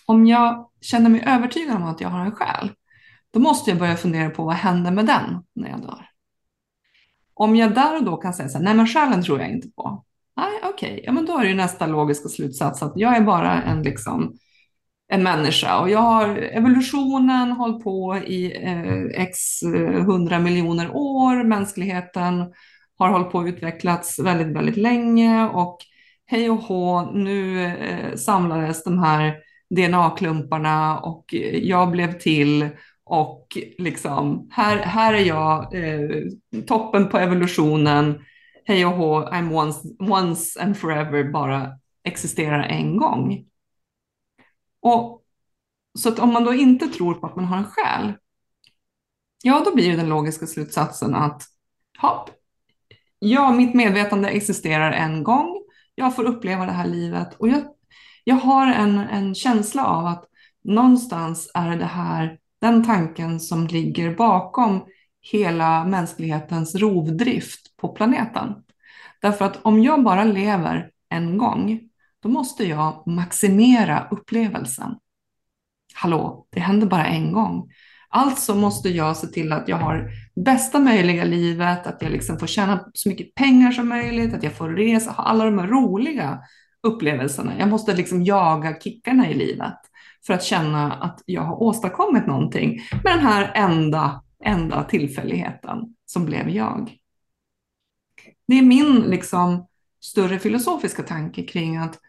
[0.05, 2.71] om jag känner mig övertygad om att jag har en själ,
[3.33, 6.05] då måste jag börja fundera på vad händer med den när jag dör?
[7.33, 9.67] Om jag där och då kan säga så här, nej men själen tror jag inte
[9.67, 10.03] på.
[10.37, 11.03] Nej, okej, okay.
[11.05, 14.33] ja, men då är det nästa logiska slutsats att jag är bara en, liksom,
[15.07, 21.43] en människa och jag har evolutionen hållit på i eh, x eh, hundra miljoner år,
[21.43, 22.53] mänskligheten
[23.05, 25.77] har hållit på och utvecklats väldigt, väldigt länge och
[26.25, 29.37] hej och hå, nu eh, samlades de här
[29.69, 32.69] DNA-klumparna och jag blev till
[33.03, 36.09] och liksom, här, här är jag, eh,
[36.67, 38.25] toppen på evolutionen,
[38.65, 41.71] hej och hå, I'm once, once and forever, bara
[42.03, 43.45] existerar en gång.
[44.81, 45.23] Och,
[45.99, 48.13] så att om man då inte tror på att man har en själ,
[49.43, 51.43] ja då blir den logiska slutsatsen att
[52.01, 52.29] hopp,
[53.21, 55.61] ja, mitt medvetande existerar en gång,
[55.95, 57.63] jag får uppleva det här livet och jag,
[58.23, 60.25] jag har en, en känsla av att
[60.63, 64.85] någonstans är det här den tanken som ligger bakom
[65.21, 68.53] hela mänsklighetens rovdrift på planeten.
[69.21, 71.79] Därför att om jag bara lever en gång,
[72.19, 74.95] då måste jag maximera upplevelsen.
[75.93, 77.71] Hallå, det händer bara en gång.
[78.13, 82.47] Alltså måste jag se till att jag har bästa möjliga livet, att jag liksom får
[82.47, 86.39] tjäna så mycket pengar som möjligt, att jag får resa, ha alla de här roliga
[86.83, 87.59] upplevelserna.
[87.59, 89.77] Jag måste liksom jaga kickarna i livet
[90.25, 96.25] för att känna att jag har åstadkommit någonting med den här enda, enda tillfälligheten som
[96.25, 96.97] blev jag.
[98.47, 99.67] Det är min liksom,
[100.01, 101.99] större filosofiska tanke kring att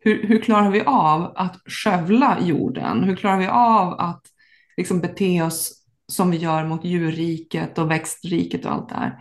[0.00, 3.04] hur, hur klarar vi av att skövla jorden?
[3.04, 4.22] Hur klarar vi av att
[4.78, 9.18] liksom, bete oss som vi gör mot djurriket och växtriket och allt det här?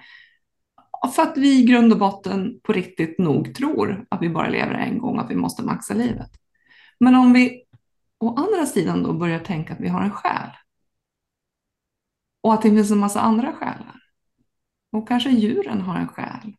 [1.16, 4.74] För att vi i grund och botten på riktigt nog tror att vi bara lever
[4.74, 6.32] en gång, att vi måste maxa livet.
[7.00, 7.64] Men om vi
[8.20, 10.50] å andra sidan då börjar tänka att vi har en själ.
[12.42, 13.96] Och att det finns en massa andra själar.
[14.92, 16.54] Och kanske djuren har en själ.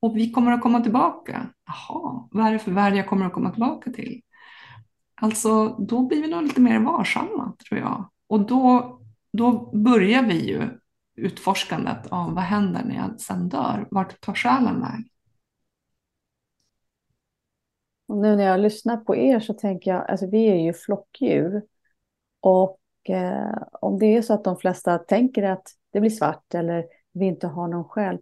[0.00, 1.46] Och vi kommer att komma tillbaka.
[1.66, 4.22] Jaha, vad är det för värld jag kommer att komma tillbaka till?
[5.20, 8.10] Alltså, då blir vi nog lite mer varsamma, tror jag.
[8.26, 8.98] Och då,
[9.32, 10.68] då börjar vi ju
[11.14, 13.88] utforskandet av vad händer när jag sen dör?
[13.90, 15.10] Vart tar själen väg?
[18.08, 21.62] Och nu när jag lyssnar på er så tänker jag, alltså vi är ju flockdjur.
[22.40, 26.84] Och eh, om det är så att de flesta tänker att det blir svart eller
[27.12, 28.18] vi inte har någon själ.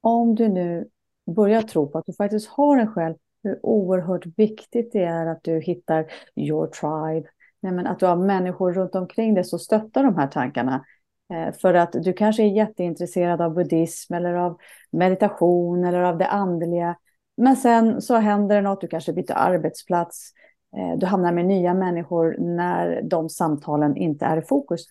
[0.00, 0.88] Om du nu
[1.26, 5.42] börjar tro på att du faktiskt har en själ, hur oerhört viktigt det är att
[5.42, 7.28] du hittar your tribe.
[7.64, 10.84] Nej, men att du har människor runt omkring dig som stöttar de här tankarna.
[11.32, 14.58] Eh, för att du kanske är jätteintresserad av buddhism eller av
[14.92, 16.96] meditation eller av det andliga.
[17.36, 20.30] Men sen så händer det något, du kanske byter arbetsplats,
[20.76, 24.86] eh, du hamnar med nya människor när de samtalen inte är i fokus.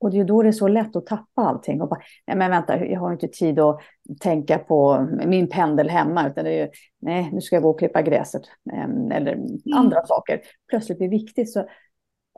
[0.00, 1.82] Och det är då det är så lätt att tappa allting.
[1.82, 3.80] Och bara, nej men vänta, jag har inte tid att
[4.20, 6.28] tänka på min pendel hemma.
[6.28, 6.70] Utan det är
[7.00, 8.42] nej, nu ska jag gå och klippa gräset.
[8.72, 9.58] Ehm, eller mm.
[9.74, 10.40] andra saker.
[10.68, 11.52] Plötsligt blir det viktigt.
[11.52, 11.66] Så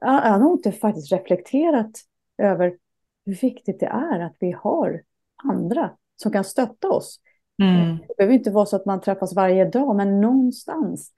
[0.00, 1.90] jag har inte faktiskt reflekterat
[2.38, 2.78] över
[3.26, 5.02] hur viktigt det är att vi har
[5.44, 7.20] andra som kan stötta oss.
[7.62, 7.98] Mm.
[8.08, 11.12] Det behöver inte vara så att man träffas varje dag, men någonstans.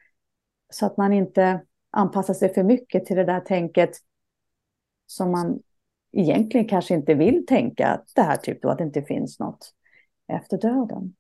[0.73, 1.61] Så att man inte
[1.91, 3.91] anpassar sig för mycket till det där tänket
[5.07, 5.63] som man
[6.13, 8.03] egentligen kanske inte vill tänka.
[8.15, 9.73] Det här typ då, att det inte finns något
[10.29, 11.15] efter döden.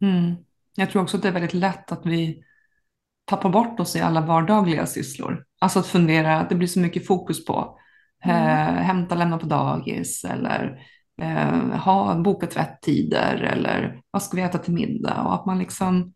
[0.00, 0.34] Mm.
[0.76, 2.44] Jag tror också att det är väldigt lätt att vi
[3.26, 5.44] tappar bort oss i alla vardagliga sysslor.
[5.58, 7.78] Alltså att fundera, att det blir så mycket fokus på
[8.24, 10.78] eh, hämta, lämna på dagis eller
[11.22, 16.12] eh, ha boka tvätttider eller vad ska vi äta till middag och att man liksom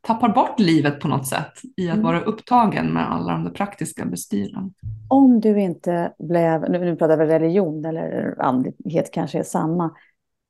[0.00, 2.06] tappar bort livet på något sätt i att Mm.
[2.06, 4.74] vara upptagen med alla de där praktiska bestyren.
[5.10, 9.90] Om du inte blev, nu, pratar vi religion eller andlighet kanske är samma,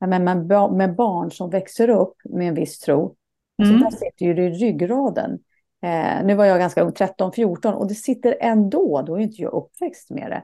[0.06, 3.14] men med, med barn som växer upp med en viss tro,
[3.58, 3.84] alltså Mm.
[3.84, 5.38] där sitter ju det i ryggraden.
[5.82, 9.52] Eh, nu var jag ganska ung, 13-14, och det sitter ändå, då är inte jag
[9.52, 10.42] uppväxt med det.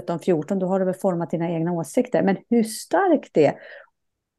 [0.00, 3.54] 13-14, då har du väl format dina egna åsikter, men hur starkt det är.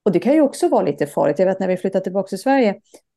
[0.05, 1.39] Och det kan ju också vara lite farligt.
[1.39, 2.75] Jag vet när vi flyttade tillbaka till Sverige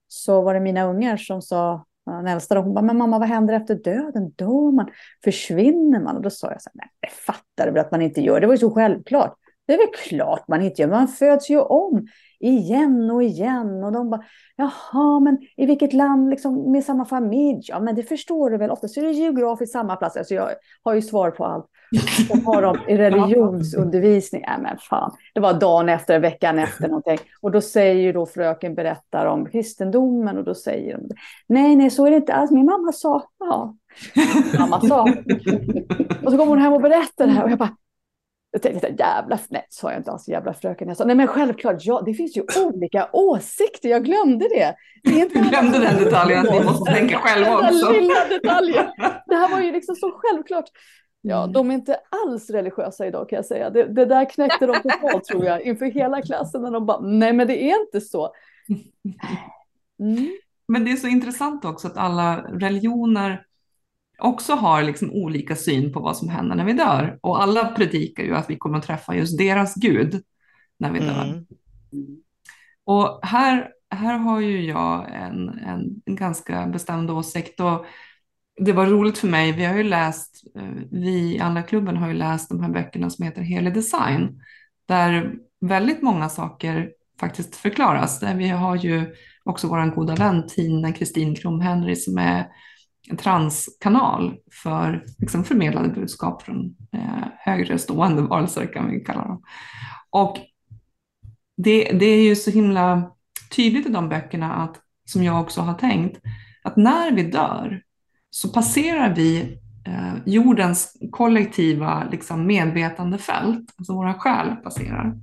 [0.09, 3.29] så var det mina ungar som sa, den äldsta, då, hon bara, men mamma vad
[3.29, 4.31] händer efter döden?
[4.31, 4.91] Dör man?
[5.25, 6.17] Försvinner man?
[6.17, 8.41] Och då sa jag så här, nej det fattar du väl att man inte gör.
[8.41, 9.35] Det var ju så självklart.
[9.67, 10.89] Det är väl klart man inte gör.
[10.89, 12.07] Man föds ju om
[12.41, 13.85] igen och igen.
[13.85, 14.24] Och de bara,
[14.57, 17.61] jaha, men i vilket land liksom, med samma familj?
[17.62, 18.70] Ja, men det förstår du väl.
[18.70, 20.16] Oftast är det geografiskt samma plats.
[20.16, 20.51] Alltså jag
[20.82, 21.66] har ju svar på allt.
[22.30, 24.45] Och har de i religionsundervisning.
[24.47, 25.11] Nej, men fan.
[25.35, 27.18] Det var dagen efter, veckan efter någonting.
[27.41, 31.14] Och då säger ju då fröken berättar om kristendomen och då säger de
[31.47, 32.51] nej, nej, så är det inte alls.
[32.51, 33.74] Min mamma sa, ja,
[34.59, 35.03] mamma sa.
[36.24, 37.76] Och så kommer hon hem och berättar det här och jag bara,
[38.55, 40.89] jag tänkte, jävla, nej, sa jag inte alls jävla fröken.
[40.89, 44.75] Jag sa, nej men självklart, ja, det finns ju olika åsikter, jag glömde det.
[45.05, 47.91] det är inte Du glömde den detaljen att vi måste tänka själva Den också.
[47.93, 48.85] lilla detaljen.
[49.27, 50.65] Det här var ju liksom så självklart.
[51.27, 51.53] Ja, Mm.
[51.53, 51.97] de är inte
[52.27, 53.71] alls religiösa idag kan jag säga.
[53.71, 57.33] Det, det där knäckte de totalt tror jag inför hela klassen när de bara, nej
[57.33, 58.33] men det är inte så.
[60.01, 60.29] Mm.
[60.69, 63.43] Men det är så intressant också att alla religioner
[64.19, 67.19] också har liksom olika syn på vad som händer när vi dör.
[67.23, 70.23] Och alla predikar ju att vi kommer att träffa just deras Gud
[70.79, 71.25] när vi dör.
[71.25, 71.45] Mm.
[72.85, 77.61] Och här, här har ju jag en, en, en ganska bestämd åsikt.
[77.61, 77.87] Och
[78.61, 82.09] det var roligt för mig, vi har ju läst, eh, vi i andra klubben har
[82.09, 84.43] ju läst de här böckerna som heter Helig design,
[84.89, 86.91] där väldigt många saker
[87.21, 88.21] faktiskt förklaras.
[88.21, 92.47] Där vi har ju också vår goda vän Tina Kristin Krom-Henry som är
[93.11, 99.43] en transkanal för liksom, förmedlade budskap från eh, högre stående varelser kan vi kalla dem.
[100.11, 100.39] Och
[101.57, 103.11] det, det är ju så himla
[103.57, 106.21] tydligt i de böckerna att, som jag också har tänkt,
[106.63, 107.83] att när vi dör
[108.31, 115.15] så passerar vi eh, jordens kollektiva liksom, medvetandefält, alltså våra själ passerar.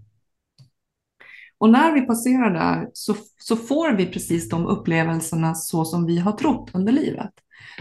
[1.57, 6.19] Och när vi passerar där så, så får vi precis de upplevelserna så som vi
[6.19, 7.31] har trott under livet.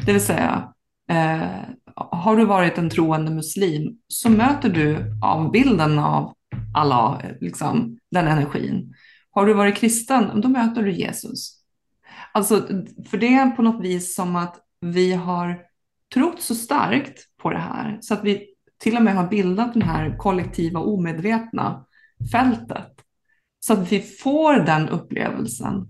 [0.07, 0.73] Det vill säga,
[1.11, 1.59] eh,
[1.95, 6.35] har du varit en troende muslim så möter du av bilden av
[6.75, 8.95] Allah, liksom, den energin.
[9.31, 11.61] Har du varit kristen, då möter du Jesus.
[12.33, 12.67] Alltså,
[13.11, 15.59] för det är på något vis som att vi har
[16.15, 18.47] trott så starkt på det här så att vi
[18.79, 21.87] till och med har bildat det här kollektiva omedvetna
[22.33, 22.93] fältet.
[23.61, 25.87] Så att vi får den upplevelsen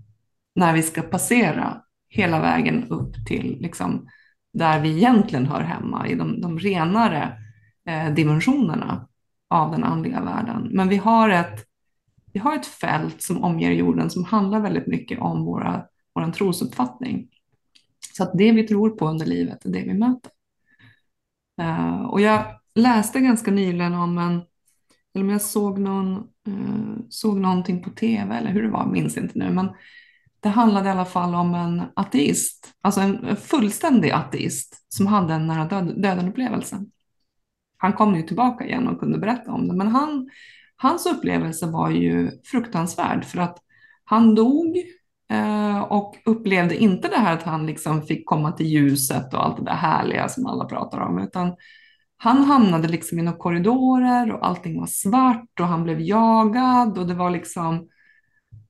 [0.55, 1.81] när vi ska passera
[2.11, 4.07] hela vägen upp till liksom,
[4.53, 7.37] där vi egentligen hör hemma, i de, de renare
[7.87, 9.07] eh, dimensionerna
[9.49, 10.69] av den andliga världen.
[10.71, 11.65] Men vi har, ett,
[12.33, 15.85] vi har ett fält som omger jorden som handlar väldigt mycket om våra,
[16.15, 17.27] vår trosuppfattning.
[18.13, 20.31] Så att det vi tror på under livet är det vi möter.
[21.61, 22.45] Uh, och jag
[22.75, 24.41] läste ganska nyligen om en,
[25.13, 26.15] eller om jag såg, någon,
[26.47, 29.69] uh, såg någonting på tv eller hur det var, minns inte nu, men
[30.41, 35.47] det handlade i alla fall om en ateist, alltså en fullständig ateist som hade en
[35.47, 36.85] nära död, döden-upplevelse.
[37.77, 40.29] Han kom ju tillbaka igen och kunde berätta om det, men han,
[40.75, 43.57] hans upplevelse var ju fruktansvärd för att
[44.03, 44.77] han dog
[45.31, 49.57] eh, och upplevde inte det här att han liksom fick komma till ljuset och allt
[49.57, 51.55] det där härliga som alla pratar om, utan
[52.17, 57.07] han hamnade liksom i några korridorer och allting var svart och han blev jagad och
[57.07, 57.87] det var liksom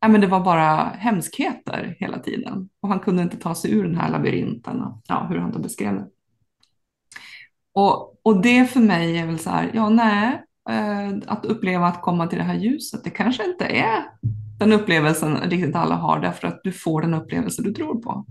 [0.01, 3.83] Ja, men det var bara hemskheter hela tiden och han kunde inte ta sig ur
[3.83, 6.07] den här labyrinten, ja, hur han då beskrev det.
[7.73, 12.01] Och, och det för mig är väl så här, ja nej, eh, att uppleva att
[12.01, 14.03] komma till det här ljuset, det kanske inte är
[14.59, 18.25] den upplevelsen riktigt alla har därför att du får den upplevelse du tror på.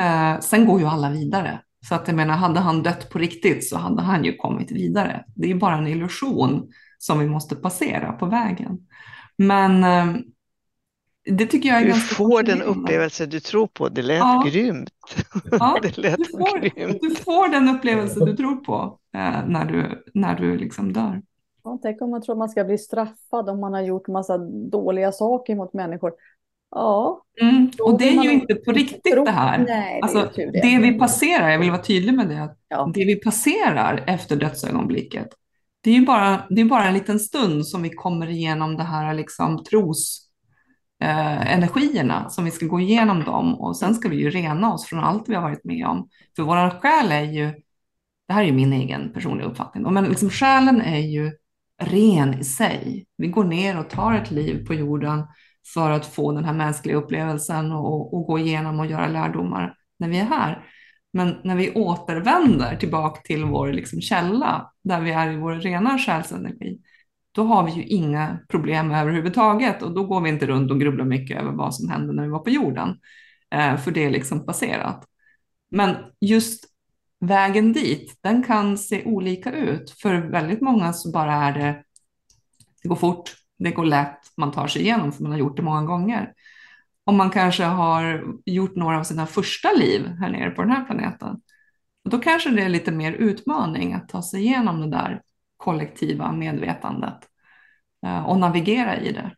[0.00, 3.68] Eh, sen går ju alla vidare Så att jag menar, hade han dött på riktigt
[3.68, 5.24] så hade han ju kommit vidare.
[5.34, 6.68] Det är bara en illusion
[6.98, 8.78] som vi måste passera på vägen.
[9.38, 10.22] Men eh,
[11.30, 13.88] det tycker jag är du ganska får den upplevelse du tror på.
[13.88, 14.44] Det lät Ja.
[14.46, 14.90] grymt.
[15.50, 16.98] Ja, det lät du, får, grymt.
[17.00, 21.22] du får den upplevelse du tror på eh, när du, när du liksom dör.
[21.64, 24.38] Ja, tänk om man tror man ska bli straffad om man har gjort massa
[24.70, 26.12] dåliga saker mot människor.
[26.70, 27.70] Ja, Mm.
[27.82, 29.58] Och det är ju inte på riktigt tro- det här.
[29.58, 30.78] Nej, det Alltså, det det.
[30.82, 32.90] vi passerar, jag vill vara tydlig med det, att Ja.
[32.94, 35.28] det vi passerar efter dödsögonblicket,
[35.80, 38.82] det är ju bara, det är bara en liten stund som vi kommer igenom det
[38.82, 40.28] här liksom tros
[41.02, 44.86] eh, energierna som vi ska gå igenom dem och sen ska vi ju rena oss
[44.86, 46.08] från allt vi har varit med om.
[46.36, 47.52] För våran själ är ju,
[48.28, 51.32] det här är ju min egen personliga uppfattning, men liksom själen är ju
[51.82, 53.06] ren i sig.
[53.16, 55.26] Vi går ner och tar ett liv på jorden
[55.74, 60.08] för att få den här mänskliga upplevelsen och, och gå igenom och göra lärdomar när
[60.08, 60.66] vi är här.
[61.12, 65.98] Men när vi återvänder tillbaka till vår liksom källa, där vi är i vår rena
[65.98, 66.80] själsenergi,
[67.32, 71.04] då har vi ju inga problem överhuvudtaget och då går vi inte runt och grubblar
[71.04, 72.98] mycket över vad som hände när vi var på jorden.
[73.50, 75.06] Eh, för det är liksom passerat.
[75.70, 76.64] Men just
[77.20, 79.90] vägen dit, den kan se olika ut.
[79.90, 81.82] För väldigt många så bara är det,
[82.82, 85.62] det går fort, det går lätt, man tar sig igenom för man har gjort det
[85.62, 86.32] många gånger.
[87.04, 90.84] Om man kanske har gjort några av sina första liv här nere på den här
[90.84, 91.40] planeten,
[92.10, 95.22] då kanske det är lite mer utmaning att ta sig igenom det där
[95.62, 97.18] kollektiva medvetandet
[98.06, 99.36] eh, och navigera i det.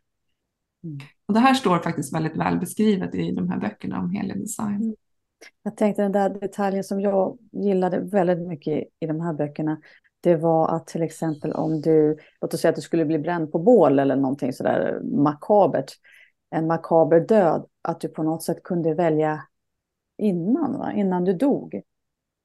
[0.83, 0.99] Mm.
[1.27, 4.95] Och det här står faktiskt väldigt väl beskrivet i de här böckerna om helig design.
[5.63, 9.81] Jag tänkte den där detaljen som jag gillade väldigt mycket i de här böckerna.
[10.21, 13.51] Det var att till exempel om du, låt oss säga att du skulle bli bränd
[13.51, 15.91] på bål eller någonting sådär makabert.
[16.49, 19.41] En makaber död, att du på något sätt kunde välja
[20.17, 20.93] innan, va?
[20.93, 21.81] innan du dog.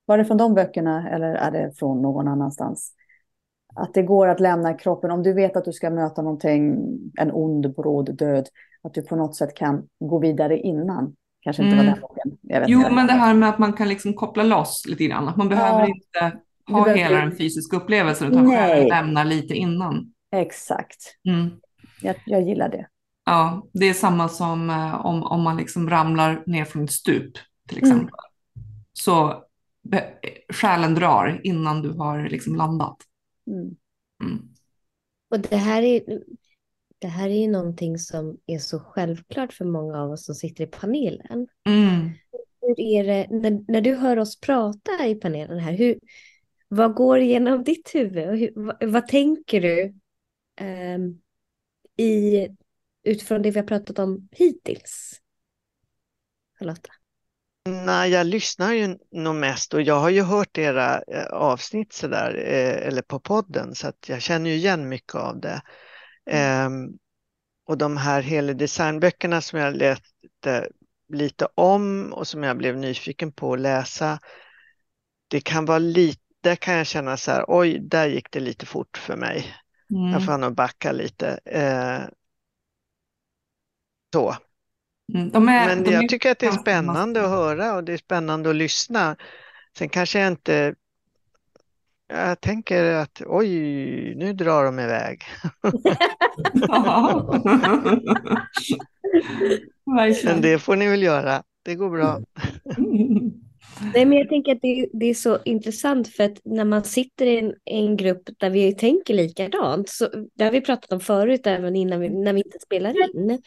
[0.04, 2.94] Var det från de böckerna eller är det från någon annanstans?
[3.74, 6.76] Att det går att lämna kroppen, om du vet att du ska möta någonting,
[7.18, 8.48] en ond, bråd död,
[8.82, 11.14] att du på något sätt kan gå vidare innan.
[11.42, 11.86] Kanske inte Mm.
[11.86, 12.92] var den vet Jo, inte.
[12.92, 15.28] men det här med att man kan liksom koppla loss lite grann.
[15.28, 15.86] Att man behöver Ja.
[15.86, 16.38] inte
[16.70, 18.56] ha behöver- hela den fysiska upplevelsen utan Nej.
[18.56, 20.12] själen lämnar lite innan.
[20.36, 21.16] Exakt.
[21.28, 21.50] Mm.
[22.02, 22.86] Jag, jag gillar det.
[23.26, 27.32] Ja, det är samma som eh, om, om man liksom ramlar ner från ett stup
[27.68, 27.90] till Mm.
[27.90, 28.14] exempel.
[28.92, 29.34] Så
[29.88, 30.10] be-
[30.52, 32.96] själen drar innan du har liksom landat.
[33.50, 33.76] Mm.
[34.22, 34.48] Mm.
[35.30, 36.22] Och det här är,
[36.98, 40.64] det här är ju någonting som är så självklart för många av oss som sitter
[40.64, 41.48] i panelen.
[41.66, 42.10] Mm.
[42.60, 45.98] Hur är det, när, när du hör oss prata i panelen här, hur,
[46.68, 48.28] vad går igenom ditt huvud?
[48.28, 49.94] Och hur, vad, vad tänker du
[50.56, 51.20] ehm,
[51.96, 52.48] i,
[53.02, 55.20] utifrån det vi har pratat om hittills?
[56.58, 56.90] Charlotta?
[57.70, 62.34] Nej, jag lyssnar ju nog mest och jag har ju hört era eh, avsnitt sådär,
[62.34, 65.62] eh, eller på podden, så att jag känner ju igen mycket av det.
[66.30, 66.88] Ehm,
[67.66, 70.68] och de här hela designböckerna som jag läste
[71.12, 74.18] lite om och som jag blev nyfiken på att läsa,
[75.28, 78.66] det kan vara lite, där kan jag känna så här, oj, där gick det lite
[78.66, 79.56] fort för mig.
[79.88, 80.26] Jag Mm.
[80.26, 81.40] får nog backa lite.
[81.44, 82.00] Eh,
[84.12, 84.34] så.
[85.14, 85.30] Mm.
[85.30, 87.92] De är, Men de är jag tycker att det är spännande att höra och det
[87.92, 89.16] är spännande att lyssna.
[89.78, 90.74] Sen kanske jag inte...
[92.12, 93.48] Jag tänker att oj,
[94.14, 95.22] nu drar de iväg.
[100.24, 101.42] Men det får ni väl göra.
[101.64, 102.20] Det går bra.
[103.94, 107.26] Nej, men jag tänker att det, det är så intressant för att när man sitter
[107.26, 111.46] i en, en grupp där vi tänker likadant, så, det har vi pratat om förut
[111.46, 113.42] även innan vi, när vi inte spelar in,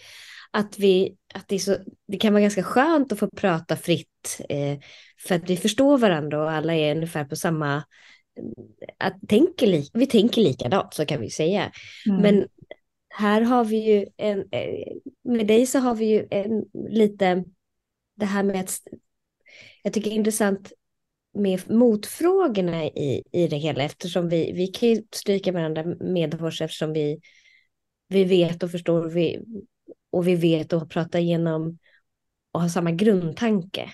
[0.54, 1.78] att, vi, att det, så,
[2.08, 4.80] det kan vara ganska skönt att få prata fritt eh,
[5.28, 7.84] för att vi förstår varandra och alla är ungefär på samma,
[8.98, 11.72] att tänker li, vi tänker likadant så kan vi säga.
[12.06, 12.22] Mm.
[12.22, 12.48] Men
[13.10, 14.94] här har vi ju en, eh,
[15.24, 17.44] med dig så har vi ju en lite,
[18.16, 18.80] det här med att,
[19.84, 20.72] jag tycker det är intressant
[21.34, 26.94] med motfrågorna i, i det hela eftersom vi, vi kan ju stryka varandra medhårs eftersom
[26.94, 27.20] vi,
[28.08, 29.40] vi vet och förstår vi,
[30.14, 31.78] och vi vet och pratar igenom
[32.52, 33.90] och har samma grundtanke.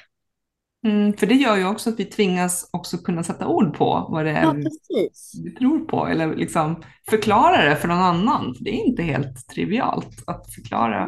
[0.85, 4.25] Mm, för det gör ju också att vi tvingas också kunna sätta ord på vad
[4.25, 5.33] det är Ja, vi, precis.
[5.43, 8.55] vi tror på eller liksom förklara det för någon annan.
[8.55, 11.07] För det är inte helt trivialt att förklara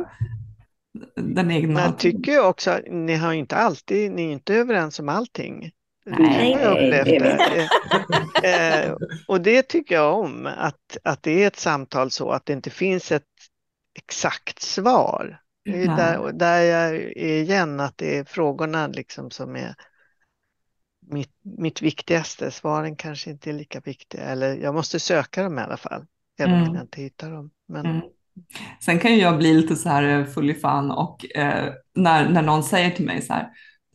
[1.16, 1.74] den egna.
[1.74, 5.10] Men jag tycker ju också att ni har inte alltid, ni är inte överens om
[5.10, 5.72] allting.
[6.06, 7.70] Nej, det är det.
[8.44, 8.96] Eh, eh,
[9.28, 12.70] Och det tycker jag om, att, att det är ett samtal så att det inte
[12.70, 13.24] finns ett
[13.94, 15.42] exakt svar.
[15.66, 19.76] Det är där, där jag är igen, att det är frågorna liksom som är
[21.08, 22.52] mitt, mitt viktigaste.
[22.52, 24.22] Svaren kanske inte är lika viktiga.
[24.22, 26.06] Eller jag måste söka dem i alla fall.
[26.40, 26.70] Även Mm.
[26.70, 27.52] om jag inte hittar dem.
[27.68, 28.02] Men Mm.
[28.82, 32.30] Sen kan ju jag bli lite så här eh, full i fan och eh, när,
[32.30, 33.50] när någon säger till mig så här,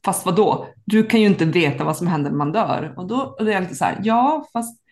[0.04, 0.68] fast vad då?
[0.84, 2.94] Du kan ju inte veta vad som händer när man dör.
[2.96, 4.82] Och då och då är jag lite så här, ja, fast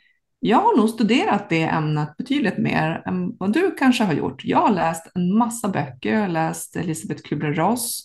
[0.46, 4.44] jag har nog studerat det ämnet betydligt mer än vad du kanske har gjort.
[4.44, 8.00] Jag har läst en massa böcker, jag har läst Elisabeth Kübler-Ross,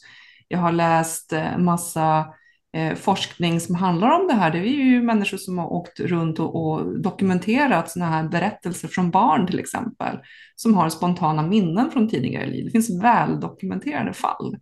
[0.47, 2.33] jag har läst en massa
[2.73, 4.51] eh, forskning som handlar om det här.
[4.51, 9.11] Det är ju människor som har åkt runt och, och dokumenterat sådana här berättelser från
[9.11, 10.19] barn till exempel,
[10.55, 12.65] som har spontana minnen från tidigare liv.
[12.65, 14.57] Det finns väldokumenterade fall.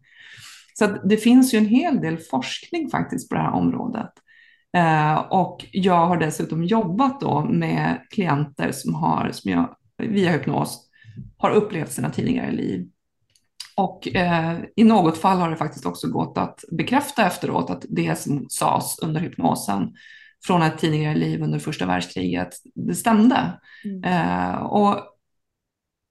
[0.74, 4.12] Så att det finns ju en hel del forskning faktiskt på det här området.
[4.78, 10.90] Eh, och jag har dessutom jobbat då med klienter som har, som jag via hypnos,
[11.38, 12.90] har upplevt sina tidigare liv.
[13.76, 18.20] Och eh, i något fall har det faktiskt också gått att bekräfta efteråt att det
[18.20, 19.94] som sades under hypnosen
[20.46, 23.60] från ett tidigare liv under första världskriget, det stämde.
[23.86, 24.04] Mm.
[24.04, 24.98] Eh, och,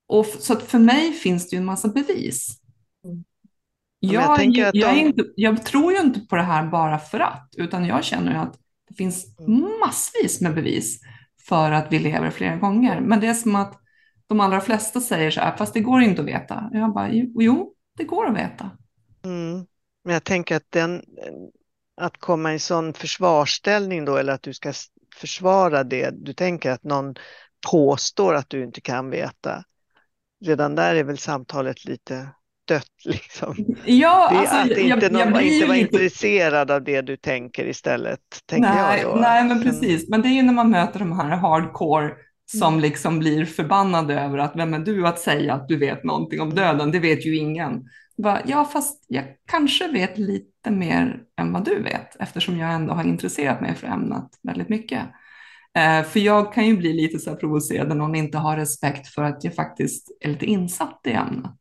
[0.08, 2.60] och så att för mig finns det ju en massa bevis.
[4.00, 7.20] Jag Jag, tänker jag, de- inte, jag tror ju inte på det här bara för
[7.20, 8.54] att, utan jag känner ju att
[8.88, 9.70] det finns Mm.
[9.80, 11.00] massvis med bevis
[11.48, 13.00] för att vi lever flera gånger.
[13.00, 13.80] Men det är som att
[14.26, 16.70] de allra flesta säger så här, fast det går inte att veta.
[16.72, 18.70] Jag bara, jo, det går att veta.
[19.24, 19.66] Mm.
[20.04, 21.02] Men jag tänker att den,
[21.96, 24.72] att komma i sån försvarsställning då, eller att du ska
[25.16, 27.14] försvara det, du tänker att någon
[27.70, 29.64] påstår att du inte kan veta.
[30.44, 32.28] Redan där är väl samtalet lite
[32.68, 33.54] dött liksom.
[33.84, 36.84] Ja, Det alltså, att jag- inte, jag någon, blir inte ju vara lite- intresserad av
[36.84, 39.20] det du tänker istället, tänker nej, jag då.
[39.20, 40.08] Nej, men Sen- precis.
[40.08, 42.10] Men det är ju när man möter de här hardcore
[42.52, 42.80] som Mm.
[42.80, 46.54] liksom blir förbannade över att vem är du att säga att du vet någonting om
[46.54, 46.90] döden?
[46.90, 47.84] Det vet ju ingen.
[48.22, 52.94] Bara, ja, fast jag kanske vet lite mer än vad du vet eftersom jag ändå
[52.94, 55.02] har intresserat mig för ämnet väldigt mycket.
[55.78, 59.06] Eh, för jag kan ju bli lite så här provocerad när någon inte har respekt
[59.08, 61.56] för att jag faktiskt är lite insatt i ämnet.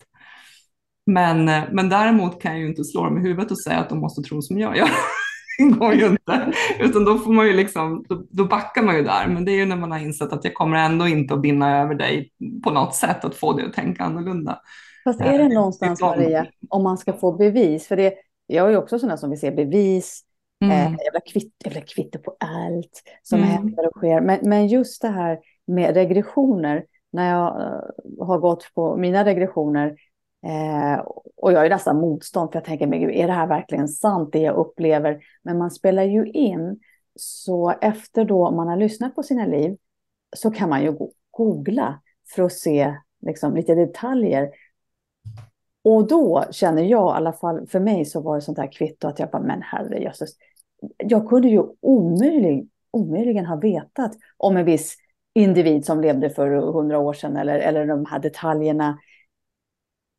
[1.06, 3.90] Men, eh, men däremot kan jag ju inte slå dem i huvudet och säga att
[3.90, 4.90] de måste tro som jag gör.
[5.58, 6.52] Det går ju inte.
[6.80, 9.28] Utan då får man ju liksom, då, då backar man ju där.
[9.28, 11.82] Men det är ju när man har insett att jag kommer ändå inte att vinna
[11.82, 12.32] över dig
[12.64, 14.60] på något sätt att få dig att tänka annorlunda.
[15.04, 18.14] Fast är det Eh, någonstans, Maria, om man ska få bevis, för det,
[18.48, 20.22] jag är ju också sådana som vill se bevis,
[20.64, 20.78] Mm.
[20.78, 23.50] eh, jag, vill ha kvitt, ha kvitto på allt som Mm.
[23.52, 24.22] händer och sker.
[24.22, 29.96] Men, men just det här med regressioner, när jag eh, har gått på mina regressioner,
[30.46, 31.00] eh,
[31.38, 34.30] och jag är nästan motstånd, för jag tänker, men gud, är det här verkligen sant,
[34.32, 35.24] det jag upplever?
[35.44, 36.80] Men man spelar ju in,
[37.16, 39.78] så efter då man har lyssnat på sina liv,
[40.36, 40.98] så kan man ju
[41.32, 42.02] googla
[42.36, 44.50] för att se liksom, lite detaljer.
[45.84, 49.08] Och då känner jag, i alla fall för mig, så var det sånt här kvitto
[49.08, 50.30] att jag bara, men herrejösses.
[50.98, 54.98] Jag kunde ju omöjlig, omöjligen ha vetat om en viss
[55.34, 58.98] individ som levde för hundra år sedan eller, eller de här detaljerna.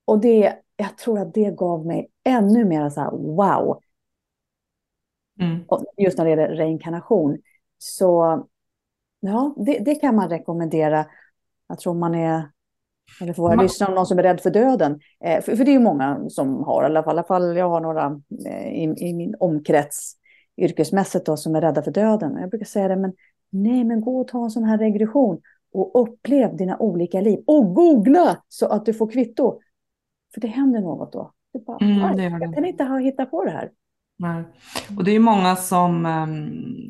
[0.06, 3.80] Och det, jag tror att det gav mig ännu mer så här, wow,
[5.40, 5.60] Mm.
[5.96, 7.38] just när det gäller reinkarnation.
[7.78, 8.44] Så
[9.20, 11.06] ja, det, det kan man rekommendera.
[11.68, 12.50] Jag tror man är,
[13.20, 15.00] eller får våra Man- lyssnare, någon som är rädd för döden.
[15.24, 17.56] Eh, för, för det är ju många som har, i alla fall, i alla fall
[17.56, 20.12] jag har några eh, i, i min omkrets
[20.56, 22.36] yrkesmässigt då, som är rädda för döden.
[22.40, 23.12] Jag brukar säga det, men
[23.50, 25.40] nej, men gå och ta en sån här regression
[25.72, 27.44] och upplev dina olika liv.
[27.46, 29.60] Och googla så att du får kvitto.
[30.36, 31.32] För det händer något då.
[31.52, 33.70] Det bara, Mm, "Aj, det jag kan inte ha hittat på det här.
[34.18, 34.44] Nej.
[34.96, 36.48] Och det är ju många som, ehm,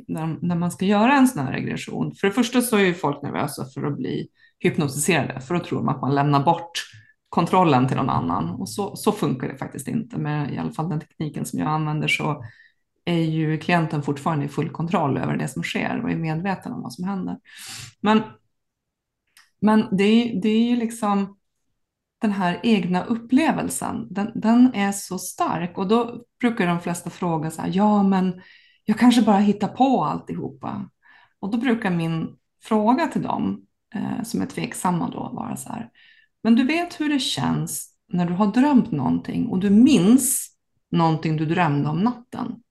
[0.09, 3.23] när, man ska göra en sån här regression, för det första så är ju folk
[3.23, 4.29] nervösa för att bli
[4.59, 6.71] hypnotiserade, för då tror de att man lämnar bort
[7.29, 8.51] kontrollen till någon annan.
[8.51, 10.19] Och så, så funkar det faktiskt inte.
[10.19, 12.45] Med i alla fall den tekniken som jag använder så
[13.05, 16.83] är ju klienten fortfarande i full kontroll över det som sker och är medveten om
[16.83, 17.37] vad som händer.
[18.01, 18.23] Men,
[19.61, 21.37] men det, är- det är ju liksom
[22.19, 27.51] den här egna upplevelsen, den, den är så stark och då brukar de flesta fråga
[27.51, 28.43] så här, ja men
[28.85, 30.91] jag kanske bara hittar på alltihopa.
[31.41, 35.91] Och då brukar min fråga till dem eh, som är tveksamma då vara så här,
[36.43, 40.49] men du vet hur det känns när du har drömt någonting och du minns
[40.91, 42.63] någonting du drömde om natten.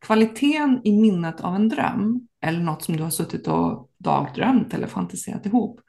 [0.00, 4.86] Kvaliteten i minnet av en dröm eller något som du har suttit och dagdrömt eller
[4.86, 5.80] fantiserat ihop.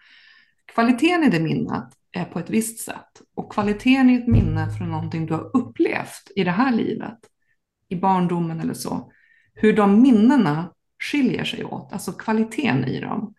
[0.74, 4.92] Kvaliteten i det minnet Eh, på ett visst sätt och kvaliteten i ett minne från
[4.92, 7.18] någonting du har upplevt i det här livet,
[7.90, 9.12] i barndomen eller så,
[9.54, 13.34] hur de minnena skiljer sig åt, alltså kvaliteten i dem,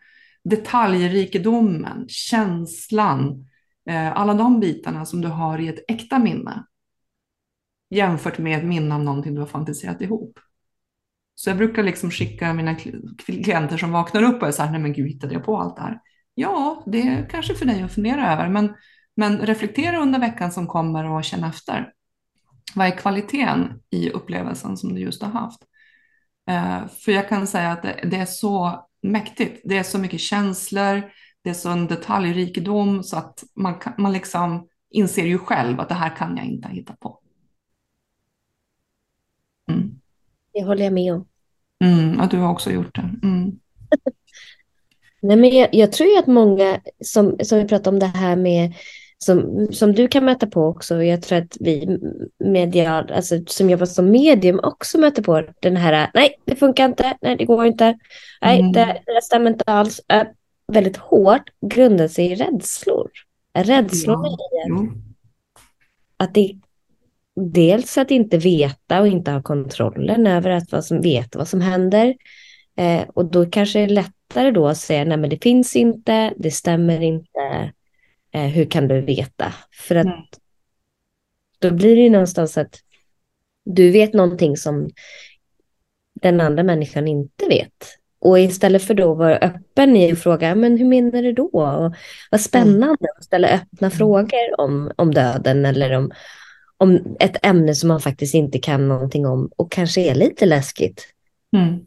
[0.44, 3.48] detaljrikedomen, känslan,
[3.88, 6.64] eh, alla de bitarna som du har i ett äkta minne
[7.90, 10.38] jämfört med ett minne av någonting du har fantiserat ihop.
[11.34, 12.74] Så jag brukar liksom skicka mina
[13.18, 15.76] klienter som vaknar upp och är så här, nej men gud, hittade jag på allt
[15.76, 16.00] det här?
[16.40, 18.74] Ja, det är kanske för dig att fundera över, men,
[19.16, 21.92] men reflektera under veckan som kommer och känna efter.
[22.74, 25.60] Vad är kvaliteten i upplevelsen som du just har haft?
[26.50, 29.60] Uh, för jag kan säga att det, är så mäktigt.
[29.64, 31.10] Det är så mycket känslor,
[31.42, 35.94] det är så en detaljrikedom så att man, man liksom inser ju själv att det
[35.94, 37.20] här kan jag inte hitta på.
[39.70, 40.00] Mm.
[40.52, 41.26] Det håller jag med om.
[41.84, 43.10] Mm, att du har också gjort det.
[43.22, 43.58] Mm.
[45.20, 48.36] Nej, men jag, jag, tror ju att många, som, som vi pratade om det här
[48.36, 48.72] med,
[49.18, 51.98] som, som du kan möta på också, jag tror att vi
[52.44, 57.16] medial, alltså som jobbar som medium också möter på den här, nej det funkar inte,
[57.20, 57.98] nej det går inte,
[58.40, 58.72] nej mm.
[58.72, 60.26] det, det stämmer inte alls, äh,
[60.72, 63.10] väldigt hårt grundar sig i rädslor.
[63.54, 64.28] Rädslorna
[64.66, 64.84] ja.
[64.84, 64.88] i
[66.16, 66.52] att det
[67.40, 71.60] dels att inte veta och inte ha kontrollen över att vad som veta vad som
[71.60, 72.14] händer.
[72.76, 73.88] Eh, och då kanske det är
[74.28, 77.72] lättare då att säga, nej men det finns inte, det stämmer inte,
[78.32, 79.54] eh, hur kan du veta?
[79.70, 80.18] För att mm.
[81.58, 82.80] då blir det ju någonstans att
[83.64, 84.90] du vet någonting som
[86.22, 87.98] den andra människan inte vet.
[88.20, 91.44] Och istället för då att vara öppen i att fråga, men hur menar du då?
[91.44, 91.94] Och
[92.30, 93.90] vad spännande att ställa öppna mm.
[93.90, 96.10] frågor om, om döden eller om,
[96.76, 101.02] om ett ämne som man faktiskt inte kan någonting om och kanske är lite läskigt.
[101.56, 101.86] Mm.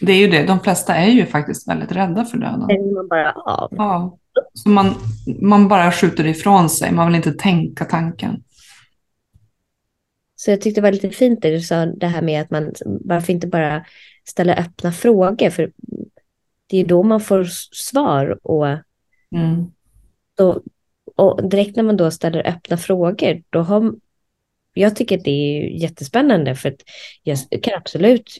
[0.00, 2.94] Det är ju det, de flesta är ju faktiskt väldigt rädda för döden.
[2.94, 3.68] Man bara av.
[3.76, 4.16] Ja.
[4.54, 4.94] Så man,
[5.40, 8.42] man bara skjuter ifrån sig, man vill inte tänka tanken.
[10.36, 12.72] Så jag tyckte det var lite fint det du sa, det här med att man,
[12.84, 13.84] varför inte bara
[14.24, 15.72] ställa öppna frågor, för
[16.66, 19.72] det är då man får svar och, mm.
[20.34, 20.62] då,
[21.16, 23.94] och direkt när man då ställer öppna frågor, då har
[24.74, 26.80] jag tycker att det är jättespännande för att
[27.22, 28.38] jag kan absolut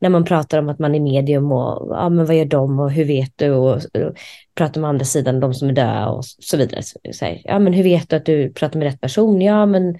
[0.00, 2.90] när man pratar om att man är medium och ja, men vad gör de och
[2.90, 4.16] hur vet du och, och
[4.54, 6.82] pratar med andra sidan, de som är döda och så vidare.
[6.82, 9.40] Så, så här, ja, men hur vet du att du pratar med rätt person?
[9.40, 9.98] Ja, men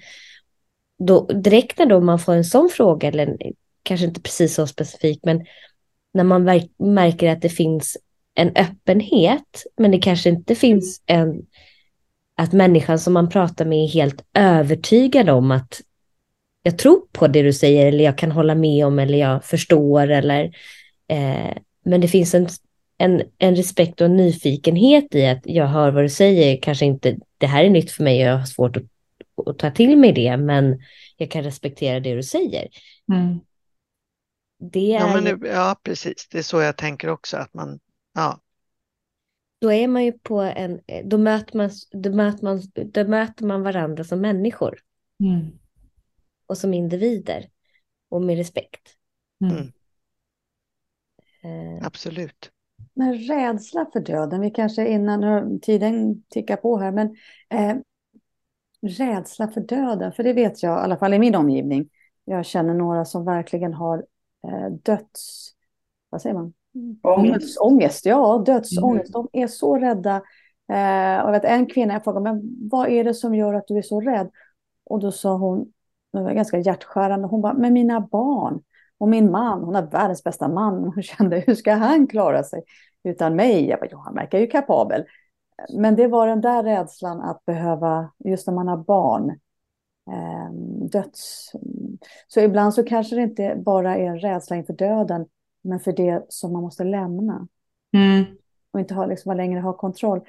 [1.07, 3.37] då, direkt när då man får en sån fråga, eller
[3.83, 5.45] kanske inte precis så specifik, men
[6.13, 6.43] när man
[6.77, 7.97] märker att det finns
[8.35, 11.41] en öppenhet, men det kanske inte finns en
[12.35, 15.81] att människan som man pratar med är helt övertygad om att
[16.63, 20.07] jag tror på det du säger eller jag kan hålla med om eller jag förstår
[20.07, 20.43] eller
[21.07, 22.47] eh, men det finns en,
[22.97, 27.17] en, en respekt och en nyfikenhet i att jag hör vad du säger, kanske inte
[27.37, 28.83] det här är nytt för mig och jag har svårt att,
[29.45, 30.81] att ta till mig det men
[31.17, 32.67] jag kan respektera det du säger.
[33.13, 33.39] Mm.
[34.71, 37.79] Det är ja, men, ja, precis, det är så jag tänker också att man,
[38.13, 38.39] ja,
[39.61, 43.63] då är man ju på en, då möter man, då möter man, då möter man
[43.63, 44.79] varandra som människor.
[45.23, 45.51] Mm.
[46.51, 47.49] Och som individer.
[48.09, 48.81] Och med respekt.
[49.41, 49.55] Mm.
[49.55, 49.71] mm.
[51.77, 51.85] Eh.
[51.87, 52.51] Absolut.
[52.93, 57.15] Men rädsla för döden, vi kanske innan tiden tickar på här, men
[57.49, 57.77] eh,
[58.81, 61.89] rädsla för döden, för det vet jag, i alla fall i min omgivning.
[62.25, 64.05] Jag känner några som verkligen har
[64.47, 65.51] eh, döds...
[66.09, 66.53] Vad säger man?
[67.01, 67.39] Ångest.
[67.39, 69.15] Dödsångest, ja, dödsångest.
[69.15, 69.27] Mm.
[69.33, 70.15] De är så rädda.
[70.71, 73.67] Eh, och jag vet, en kvinna jag frågade, men vad är det som gör att
[73.67, 74.29] du är så rädd?
[74.83, 75.73] Och då sa hon,
[76.13, 78.61] det var ganska hjärtskärande, hon bara, med mina barn
[79.01, 80.91] och min man, hon har världens bästa man.
[80.95, 82.63] Hon kände, hur ska han klara sig
[83.03, 83.69] utan mig?
[83.69, 85.05] Jag bara, ja, han verkar ju kapabel.
[85.77, 89.29] Men det var den där rädslan att behöva, just när man har barn,
[90.11, 90.51] eh,
[90.91, 91.51] döds...
[92.27, 95.25] Så ibland så kanske det inte bara är en rädsla inför döden,
[95.61, 97.47] men för det som man måste lämna.
[97.93, 98.25] Mm.
[98.73, 100.21] Och inte ha, liksom, längre ha kontroll.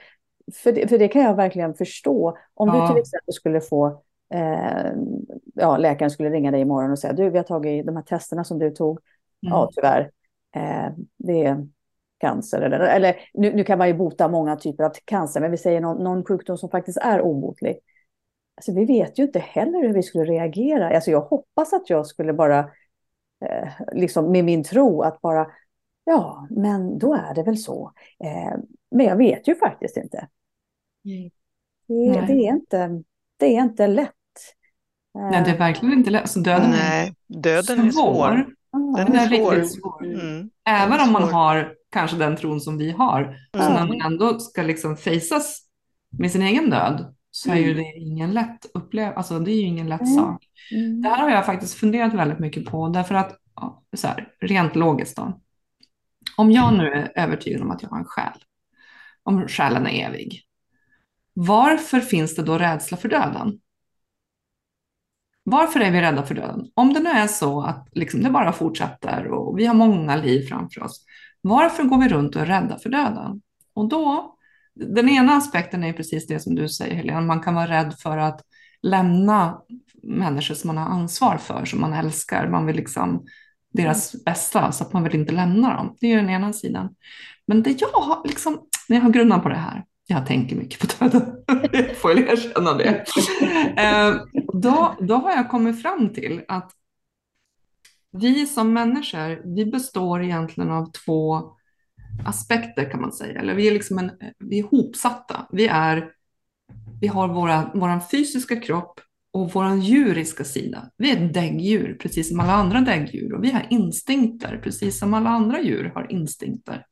[0.55, 2.39] För det, för det kan jag verkligen förstå.
[2.55, 2.81] Om ja.
[2.81, 4.03] du till exempel skulle få,
[4.33, 4.93] eh,
[5.55, 8.45] ja, läkaren skulle ringa dig imorgon och säga, du, vi har tagit de här testerna
[8.45, 8.99] som du tog.
[8.99, 9.53] Mm.
[9.53, 10.11] Ja, tyvärr,
[10.55, 11.67] eh, det är
[12.19, 12.63] cancer.
[12.63, 15.81] Eller, eller nu, nu, kan man ju bota många typer av cancer, men vi säger
[15.81, 17.79] någon, någon sjukdom som faktiskt är obotlig.
[18.55, 20.95] Alltså, vi vet ju inte heller hur vi skulle reagera.
[20.95, 22.59] Alltså, jag hoppas att jag skulle bara
[23.45, 25.47] eh, liksom med min tro att bara,
[26.05, 27.93] ja, men då är det väl så.
[28.25, 28.59] Eh,
[28.91, 30.29] men jag vet ju faktiskt inte.
[31.05, 31.31] Mm.
[31.87, 33.03] Det, det, är inte
[33.37, 34.15] det är inte lätt.
[35.15, 36.23] Nej, det är verkligen inte lätt.
[36.23, 38.47] Alltså döden Nej, döden är svår.
[38.97, 39.65] Den är, är svår.
[39.65, 40.05] svår.
[40.05, 40.51] Mm.
[40.69, 43.67] Även om man har kanske den tron som vi har, mm.
[43.67, 45.61] så när man ändå ska liksom fejsas
[46.19, 47.77] med sin egen död, så är ju mm.
[47.77, 50.15] det ingen lätt upplevelse, alltså det är ju ingen lätt mm.
[50.15, 50.45] sak.
[50.73, 51.03] Mm.
[51.03, 53.39] Det här har jag faktiskt funderat väldigt mycket på, därför att
[53.97, 55.41] så här, rent logiskt då.
[56.37, 58.45] Om jag nu är övertygad om att jag har en själ,
[59.23, 60.43] om själen är evig,
[61.35, 63.59] varför finns det då rädsla för döden?
[65.45, 66.67] Varför är vi rädda för döden?
[66.75, 70.47] Om det nu är så att liksom det bara fortsätter och vi har många liv
[70.49, 71.05] framför oss,
[71.41, 73.43] varför går vi runt och är rädda för döden?
[73.75, 74.37] Och då,
[74.75, 78.19] den ena aspekten är precis det som du säger Helena, man kan vara rädd för
[78.19, 78.41] att
[78.83, 79.59] lämna
[80.03, 82.49] människor som man har ansvar för, som man älskar.
[82.49, 83.27] Man vill liksom
[83.73, 85.97] deras bästa, så att man vill inte lämna dem.
[86.01, 86.95] Det är den ena sidan.
[87.47, 90.81] Men det jag har, liksom, när jag har grunnat på det här, jag tänker mycket
[90.81, 93.05] på döden, jag får jag erkänna det.
[93.77, 94.15] Eh,
[94.53, 96.73] då, då har jag kommit fram till att
[98.13, 101.53] vi som människor, vi består egentligen av två
[102.27, 103.41] aspekter kan man säga.
[103.41, 105.47] Eller vi är, liksom en, vi är hopsatta.
[105.53, 106.11] Vi, är,
[107.01, 109.01] vi har våra, vår fysiska kropp
[109.33, 110.91] och vår djuriska sida.
[110.97, 113.35] Vi är ett däggdjur, precis som alla andra däggdjur.
[113.35, 116.87] Och vi har instinkter, precis som alla andra djur har instinkter.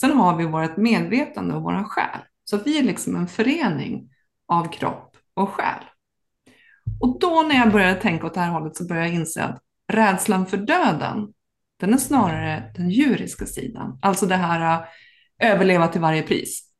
[0.00, 2.20] Sen har vi vårt medvetande och vår själ.
[2.44, 4.10] Så vi är liksom en förening
[4.48, 5.84] av kropp och själ.
[7.00, 9.62] Och då när jag började tänka åt det här hållet så började jag inse att
[9.92, 11.32] rädslan för döden,
[11.80, 13.98] den är snarare den djuriska sidan.
[14.02, 14.86] Alltså det här uh,
[15.38, 16.70] överleva till varje pris.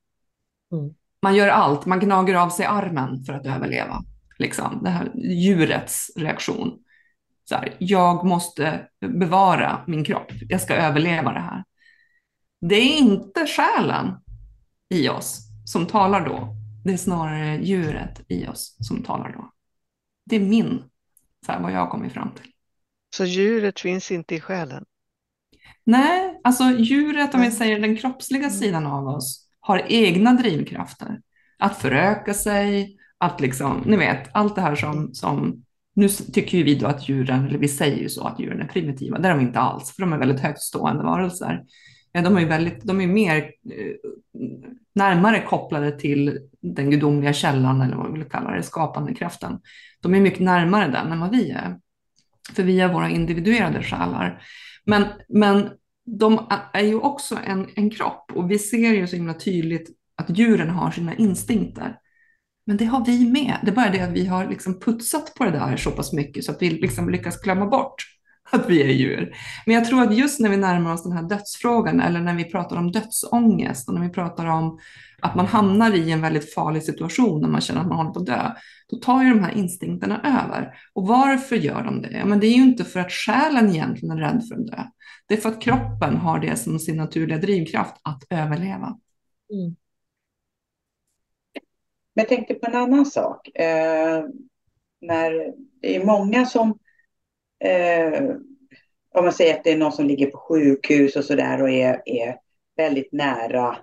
[0.73, 0.95] Mm.
[1.23, 4.05] Man gör allt, man gnager av sig armen för att överleva.
[4.39, 6.79] Liksom, det här djurets reaktion.
[7.49, 11.65] Så här, jag måste bevara min kropp, jag ska överleva det här.
[12.61, 14.15] Det är inte själen
[14.91, 16.57] i oss som talar då.
[16.85, 19.53] Det är snarare djuret i oss som talar då.
[20.27, 20.83] Det är min,
[21.47, 22.51] så här, vad jag har kommit fram till.
[23.17, 24.85] Så djuret finns inte i själen?
[25.85, 31.21] Nej, alltså djuret, om vi säger den kroppsliga sidan av oss, har egna drivkrafter.
[31.59, 36.65] Att föröka sig, att liksom, ni vet, allt det här som, som nu tycker ju
[36.65, 39.35] vi då att djuren, eller vi säger ju så att djuren är primitiva, det är
[39.35, 41.63] de inte alls, för de är väldigt högtstående varelser.
[42.23, 44.11] De är väldigt, de är mer eh,
[44.95, 49.61] närmare kopplade till den gudomliga källan, eller vad vi vill kalla det, skapande kraften.
[50.01, 51.79] De är mycket närmare den än vad vi är.
[52.53, 54.43] För vi är våra individuerade själar.
[54.85, 55.71] Men, men
[56.07, 60.39] de är ju också en, en kropp och vi ser ju så himla tydligt att
[60.39, 61.97] djuren har sina instinkter.
[62.67, 63.59] Men det har vi med.
[63.63, 66.45] Det är bara det att vi har liksom putsat på det där så pass mycket
[66.45, 68.14] så att vi liksom lyckas glömma bort
[68.51, 69.37] att vi är djur.
[69.67, 72.45] Men jag tror att just när vi närmar oss den här dödsfrågan eller när vi
[72.45, 74.79] pratar om dödsångest och när vi pratar om
[75.23, 78.21] att man hamnar i en väldigt farlig situation när man känner att man håller på
[78.21, 78.51] att dö,
[78.89, 80.75] då tar ju de här instinkterna över.
[80.93, 82.11] Och varför gör de det?
[82.11, 84.83] Ja, men det är ju inte för att själen egentligen är rädd för att dö.
[85.27, 88.99] Det är för att kroppen har det som sin naturliga drivkraft att överleva.
[89.53, 89.77] Mm.
[92.15, 93.49] Men jag tänkte på en annan sak.
[93.57, 94.25] Eh,
[95.01, 96.79] när det är många som,
[97.65, 98.23] eh,
[99.15, 102.03] om man säger att det är någon som ligger på sjukhus och sådär och är,
[102.05, 102.37] är
[102.77, 103.77] väldigt nära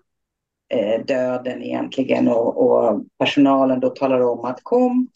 [0.69, 5.07] eh, döden egentligen och, och, personalen då talar om att kom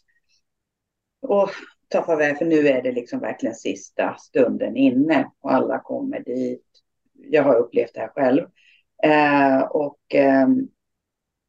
[1.22, 1.50] och
[1.88, 6.66] ta farväl för nu är det liksom verkligen sista stunden inne och alla kommer dit.
[7.14, 8.46] Jag har upplevt det här själv.
[9.04, 10.48] Eh, och eh,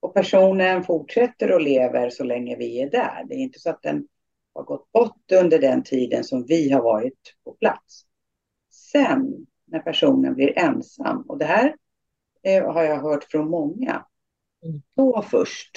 [0.00, 3.24] och personen fortsätter och lever så länge vi är där.
[3.28, 4.06] Det är inte så att den
[4.56, 8.02] har gått bort under den tiden som vi har varit på plats.
[8.92, 11.76] Sen när personen blir ensam, och det här
[12.42, 14.06] eh, har jag hört från många,
[14.64, 14.82] mm.
[14.96, 15.70] då först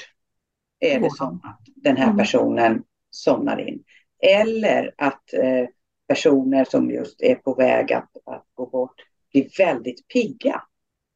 [0.79, 2.17] är det som att den här mm.
[2.17, 3.83] personen somnar in.
[4.19, 5.67] Eller att eh,
[6.07, 8.95] personer som just är på väg att, att gå bort
[9.31, 10.61] blir väldigt pigga.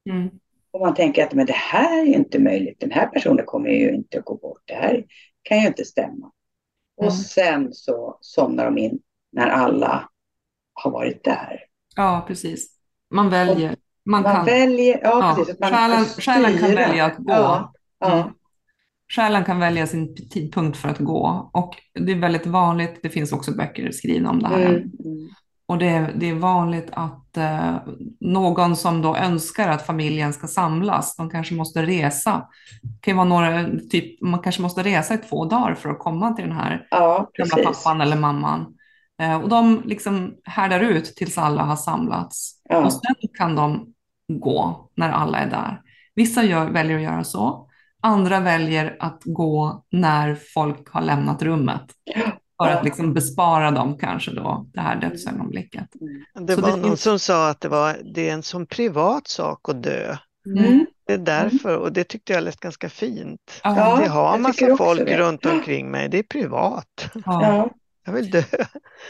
[0.10, 0.30] Mm.
[0.72, 2.80] Och man tänker att men det här är inte möjligt.
[2.80, 4.62] Den här personen kommer ju inte att gå bort.
[4.66, 5.06] Det här
[5.42, 6.32] kan ju inte stämma.
[6.98, 7.16] Och mm.
[7.16, 9.00] sen så somnar de in
[9.32, 10.10] när alla
[10.74, 11.60] har varit där.
[11.96, 12.70] Ja, precis.
[13.14, 13.76] Man väljer.
[14.06, 15.60] Man, man kan, väljer, ja, ja precis.
[15.60, 17.34] Man själen, själen kan välja att gå.
[17.34, 18.22] Ja, ja.
[18.22, 18.34] Mm.
[19.16, 21.50] Själen kan välja sin tidpunkt för att gå.
[21.54, 24.70] Och det är väldigt vanligt, det finns också böcker skrivna om det här.
[24.70, 24.76] Mm.
[24.76, 25.30] mm.
[25.66, 27.76] Och det, det är vanligt att eh,
[28.20, 32.48] någon som då önskar att familjen ska samlas, de kanske måste resa.
[33.02, 36.46] Kan vara några, typ, man kanske måste resa i två dagar för att komma till
[36.46, 37.30] den här ja,
[37.64, 38.66] pappan eller mamman.
[39.22, 42.62] Eh, och de liksom härdar ut tills alla har samlats.
[42.70, 42.86] Ja.
[42.86, 43.94] Och sen kan de
[44.28, 45.82] gå när alla är där.
[46.16, 47.70] Vissa gör, väljer att göra så.
[48.02, 51.82] Andra väljer att gå när folk har lämnat rummet.
[52.66, 55.88] För att liksom bespara dem kanske då det här dödsögonblicket.
[56.02, 56.48] Mm.
[56.48, 57.02] Det så var det någon finns...
[57.02, 60.18] som sa att det, var, det är en sån privat sak att dö.
[60.46, 60.86] Mm.
[61.08, 63.62] Det är därför, och det tyckte jag lät ganska fint.
[63.64, 65.18] Ja, det har massa folk det.
[65.18, 67.10] runt omkring mig, det är privat.
[67.26, 67.70] Ja.
[68.06, 68.44] Jag vill dö.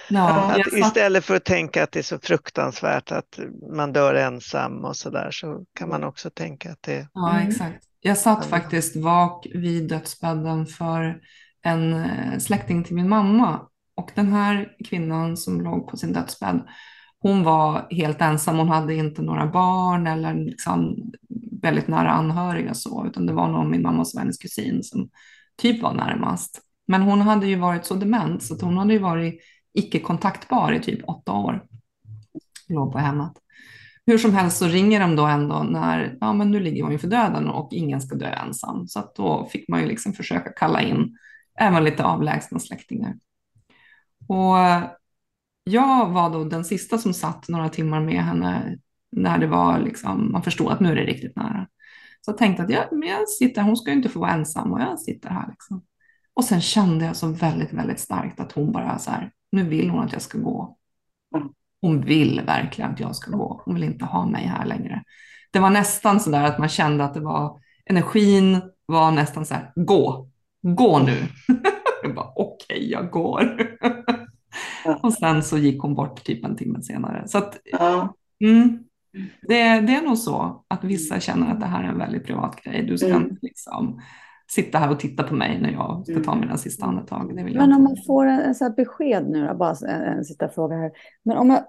[0.09, 3.39] Ja, att istället för att tänka att det är så fruktansvärt att
[3.75, 7.07] man dör ensam och så där så kan man också tänka att det...
[7.13, 7.83] Ja, exakt.
[7.99, 11.21] Jag satt faktiskt vak vid dödsbädden för
[11.63, 13.59] en eh, släkting till min mamma
[13.95, 16.67] Och den här kvinnan som låg på sin dödsbädd,
[17.19, 18.57] hon var helt ensam.
[18.57, 21.11] Hon hade inte några barn eller liksom
[21.61, 25.09] väldigt nära anhöriga så, utan det var nog min mammas och hennes kusin som
[25.61, 26.61] typ var närmast.
[26.87, 29.41] Men hon hade ju varit så dement så att hon hade ju varit
[29.73, 31.63] icke kontaktbar i typ åtta år.
[32.69, 33.31] Låg på hemmet.
[34.05, 36.97] Hur som helst så ringer de då ändå när, ja men nu ligger hon ju
[36.97, 38.87] för döden och ingen ska dö ensam.
[38.87, 41.17] Så att då fick man ju liksom försöka kalla in
[41.59, 43.13] även lite avlägsna släktingar.
[44.27, 44.57] Och
[45.63, 48.77] jag var då den sista som satt några timmar med henne
[49.11, 51.67] när det var liksom, man förstod att nu är det riktigt nära.
[52.21, 54.81] Så jag tänkte att jag, jag sitter, hon ska ju inte få vara ensam och
[54.81, 55.47] jag sitter här.
[55.49, 55.83] Liksom.
[56.33, 59.89] Och sen kände jag så väldigt, väldigt starkt att hon bara så här, nu vill
[59.89, 60.77] hon att jag ska gå.
[61.81, 63.61] Hon vill verkligen att jag ska gå.
[63.65, 65.03] Hon vill inte ha mig här längre.
[65.51, 69.53] Det var nästan så där att man kände att det var, energin var nästan så
[69.53, 70.29] här, gå,
[70.63, 71.17] gå nu.
[72.03, 73.43] jag bara, okej, okay, jag går.
[75.03, 77.27] och sen så gick hon bort typ en timme senare.
[77.27, 77.57] Så att,
[78.43, 78.83] mm,
[79.41, 82.61] det, det, är nog så att vissa känner att det här är en väldigt privat
[82.63, 82.83] grej.
[82.83, 83.21] Du ska mm.
[83.21, 84.01] inte liksom
[84.51, 86.39] sitta här och titta på mig när jag ska ta mm.
[86.39, 87.35] mina sista andetag.
[87.35, 90.25] Det vill Men om man får en, en så besked nu, då, bara en, en
[90.25, 90.91] sista fråga här.
[91.23, 91.59] Men om man,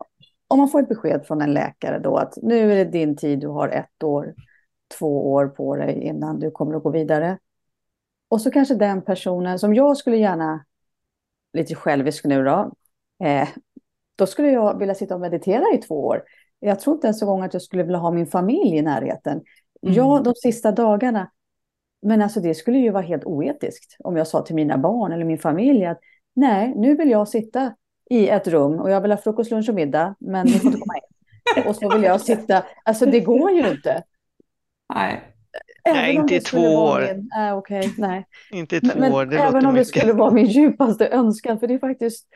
[0.48, 3.40] om man får ett besked från en läkare då att nu är det din tid,
[3.40, 4.34] du har ett år,
[4.98, 7.38] två år på dig innan du kommer att gå vidare.
[8.28, 10.64] Och så kanske den personen som jag skulle gärna,
[11.52, 12.72] lite självisk nu då,
[13.24, 13.48] eh,
[14.16, 16.22] då skulle jag vilja sitta och meditera i två år.
[16.60, 19.42] Jag tror inte ens en gång att jag skulle vilja ha min familj i närheten.
[19.82, 19.94] Mm.
[19.94, 21.30] Ja, de sista dagarna.
[22.02, 25.24] Men alltså det skulle ju vara helt oetiskt om jag sa till mina barn eller
[25.24, 25.98] min familj att
[26.34, 27.74] nej, nu vill jag sitta
[28.10, 30.80] i ett rum och jag vill ha frukost, lunch och middag, men ni får inte
[30.80, 31.66] komma in.
[31.66, 34.02] Och så vill jag sitta, alltså det går ju inte.
[34.94, 35.33] Nej.
[35.92, 37.00] Nej, inte i två år.
[37.00, 38.26] Min, äh, okay, nej.
[38.52, 39.94] Inte i två men, år, det Även om mycket.
[39.94, 42.26] det skulle vara min djupaste önskan, för det är faktiskt,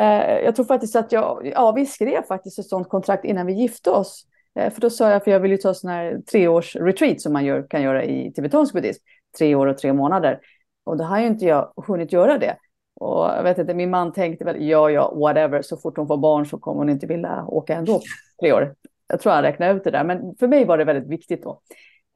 [0.00, 3.52] eh, jag tror faktiskt att jag, ja vi skrev faktiskt ett sådant kontrakt innan vi
[3.52, 4.26] gifte oss.
[4.58, 7.32] Eh, för då sa jag, för jag vill ju ta sån här treårs retreat som
[7.32, 9.02] man gör, kan göra i tibetansk buddhism,
[9.38, 10.40] tre år och tre månader.
[10.84, 12.56] Och då har ju inte jag hunnit göra det.
[13.00, 16.16] Och jag vet inte, min man tänkte väl, ja, ja, whatever, så fort hon får
[16.16, 18.00] barn så kommer hon inte vilja åka ändå
[18.40, 18.74] tre år.
[19.06, 21.60] Jag tror han räknade ut det där, men för mig var det väldigt viktigt då.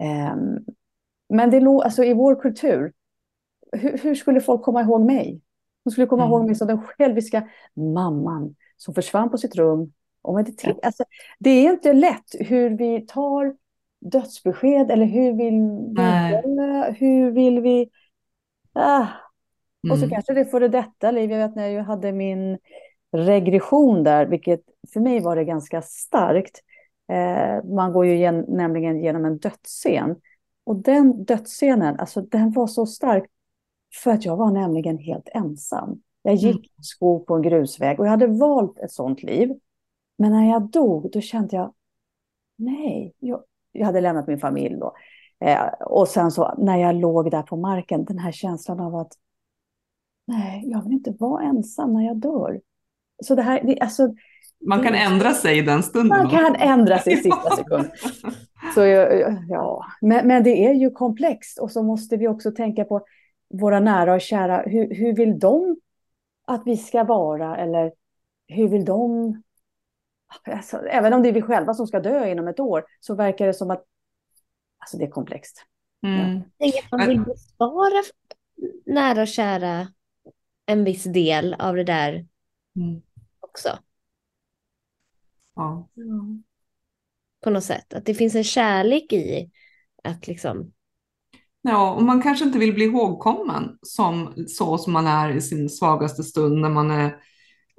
[0.02, 0.64] Um,
[1.28, 2.92] men det låg, alltså i vår kultur,
[3.72, 5.40] hur, hur, skulle folk komma ihåg mig?
[5.84, 6.32] De skulle komma mm.
[6.32, 9.92] ihåg mig som den själviska mamman som försvann på sitt rum.
[10.22, 10.74] Och ja.
[10.82, 11.04] alltså,
[11.38, 13.56] det är inte lätt hur vi tar
[14.00, 15.54] dödsbesked eller hur vill
[15.96, 17.90] vi, hur vill vi...
[18.72, 19.06] Ah,
[19.84, 19.92] Mm.
[19.92, 20.10] Och så mm.
[20.14, 21.30] kanske det före detta liv.
[21.30, 22.58] Jag vet när jag hade min
[23.12, 24.60] regression där, vilket
[24.92, 26.60] för mig var det ganska starkt.
[27.08, 30.16] Eh, man går ju gen, nämligen genom en dödsscen.
[30.64, 33.24] Och den dödsscenen, alltså den var så stark
[34.02, 36.02] för att jag var nämligen helt ensam.
[36.22, 36.82] Jag gick mm.
[36.82, 39.50] skog på en grusväg och jag hade valt ett sånt liv.
[40.18, 41.74] Men när jag dog, då kände jag,
[42.56, 44.94] nej, jag, jag hade lämnat min familj då.
[45.40, 49.12] Eh, och sen så när jag låg där på marken, den här känslan av att
[50.26, 52.60] nej, jag vill inte vara ensam när jag dör.
[53.22, 54.14] Så det här, det, alltså,
[54.66, 56.18] man kan ändra sig i den stunden.
[56.18, 57.90] Man kan ändra sig i sista sekunden.
[58.74, 58.80] Så,
[59.48, 59.86] ja.
[60.00, 63.06] men, men det är ju komplext och så måste vi också tänka på
[63.50, 64.62] våra nära och kära.
[64.66, 65.76] Hur, hur vill de
[66.46, 67.92] att vi ska vara eller
[68.46, 69.42] hur vill de...
[70.42, 73.46] Alltså, även om det är vi själva som ska dö inom ett år så verkar
[73.46, 73.84] det som att
[74.78, 75.66] alltså, det är komplext.
[76.06, 76.40] Mm.
[76.58, 76.98] Ja.
[76.98, 78.02] Man vill bespara
[78.86, 79.88] nära och kära
[80.66, 82.26] en viss del av det där
[82.76, 83.02] mm.
[83.40, 83.78] också.
[85.54, 85.88] Ja.
[87.44, 89.50] På något sätt, att det finns en kärlek i
[90.02, 90.72] att liksom
[91.66, 95.68] Ja, och man kanske inte vill bli ihågkommen som så som man är i sin
[95.68, 97.16] svagaste stund när man är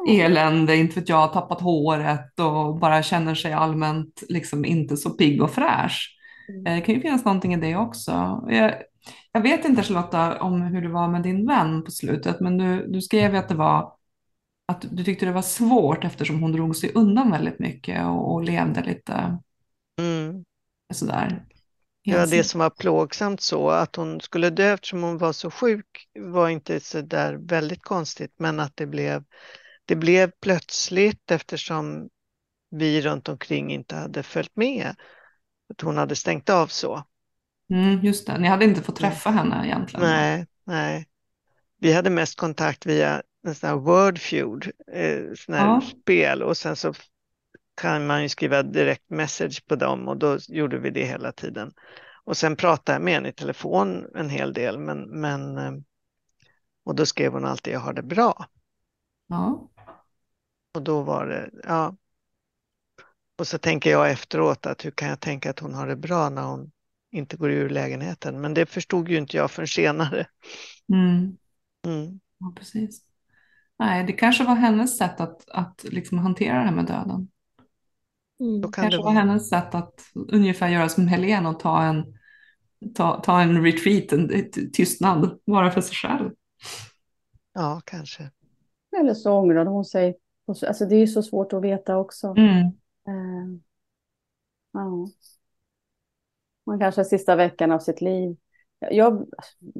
[0.09, 5.41] elände, inte vet jag, tappat håret och bara känner sig allmänt liksom inte så pigg
[5.41, 6.17] och fräsch.
[6.49, 6.63] Mm.
[6.63, 8.43] Det kan ju finnas någonting i det också.
[8.49, 8.73] Jag,
[9.31, 12.87] jag vet inte Charlotta om hur det var med din vän på slutet, men du,
[12.87, 13.91] du skrev att det var
[14.65, 18.43] att du tyckte det var svårt eftersom hon drog sig undan väldigt mycket och, och
[18.43, 19.37] levde lite
[19.99, 20.45] mm.
[20.93, 21.45] sådär.
[22.07, 26.07] Ja, det som var plågsamt så att hon skulle dö eftersom hon var så sjuk
[26.19, 29.23] var inte så där väldigt konstigt, men att det blev,
[29.85, 32.09] det blev plötsligt eftersom
[32.69, 34.95] vi runt omkring inte hade följt med.
[35.73, 37.03] Att hon hade stängt av så.
[37.69, 40.05] Mm, just det, ni hade inte fått träffa henne egentligen.
[40.05, 41.07] Nej, nej.
[41.79, 45.81] Vi hade mest kontakt via en sån här Wordfeud, eh, sån här ja.
[45.81, 46.93] spel och sen så
[47.81, 51.73] kan man ju skriva direkt message på dem och då gjorde vi det hela tiden.
[52.23, 55.73] Och sen pratade jag med henne i telefon en hel del men, men eh,
[56.83, 58.45] och då skrev hon alltid jag har det bra.
[59.27, 59.69] Ja.
[60.73, 61.95] Och då var det, ja.
[63.37, 66.29] Och så tänker jag efteråt att hur kan jag tänka att hon har det bra
[66.29, 66.71] när hon
[67.11, 68.41] inte går ur lägenheten?
[68.41, 70.27] Men det förstod ju inte jag förrän senare.
[70.93, 71.37] Mm.
[71.85, 72.19] Mm.
[72.39, 73.04] Ja, precis.
[73.79, 77.29] Nej, det kanske var hennes sätt att, att liksom hantera det här med döden.
[78.39, 78.61] Mm.
[78.61, 79.93] Kan kanske det var hennes sätt att
[80.31, 82.17] ungefär göra som Helene och ta en,
[82.95, 86.31] ta, ta en retreat, en tystnad, vara för sig själv.
[87.53, 88.31] Ja, kanske.
[88.99, 90.17] Eller så ångrade hon sig.
[90.47, 92.27] Alltså det är ju så svårt att veta också.
[92.27, 92.57] Mm.
[93.07, 93.59] Eh,
[94.71, 95.07] ja.
[96.65, 98.37] Man kanske sista veckan av sitt liv.
[98.91, 99.27] Jag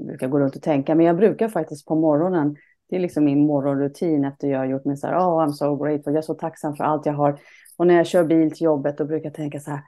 [0.05, 2.55] brukar gå runt och tänka, men jag brukar faktiskt på morgonen,
[2.89, 5.75] det är liksom min morgonrutin efter jag har gjort min så här, oh I'm so
[5.75, 7.39] grateful, jag är så tacksam för allt jag har.
[7.77, 9.81] Och när jag kör bil till jobbet, då brukar jag tänka så här,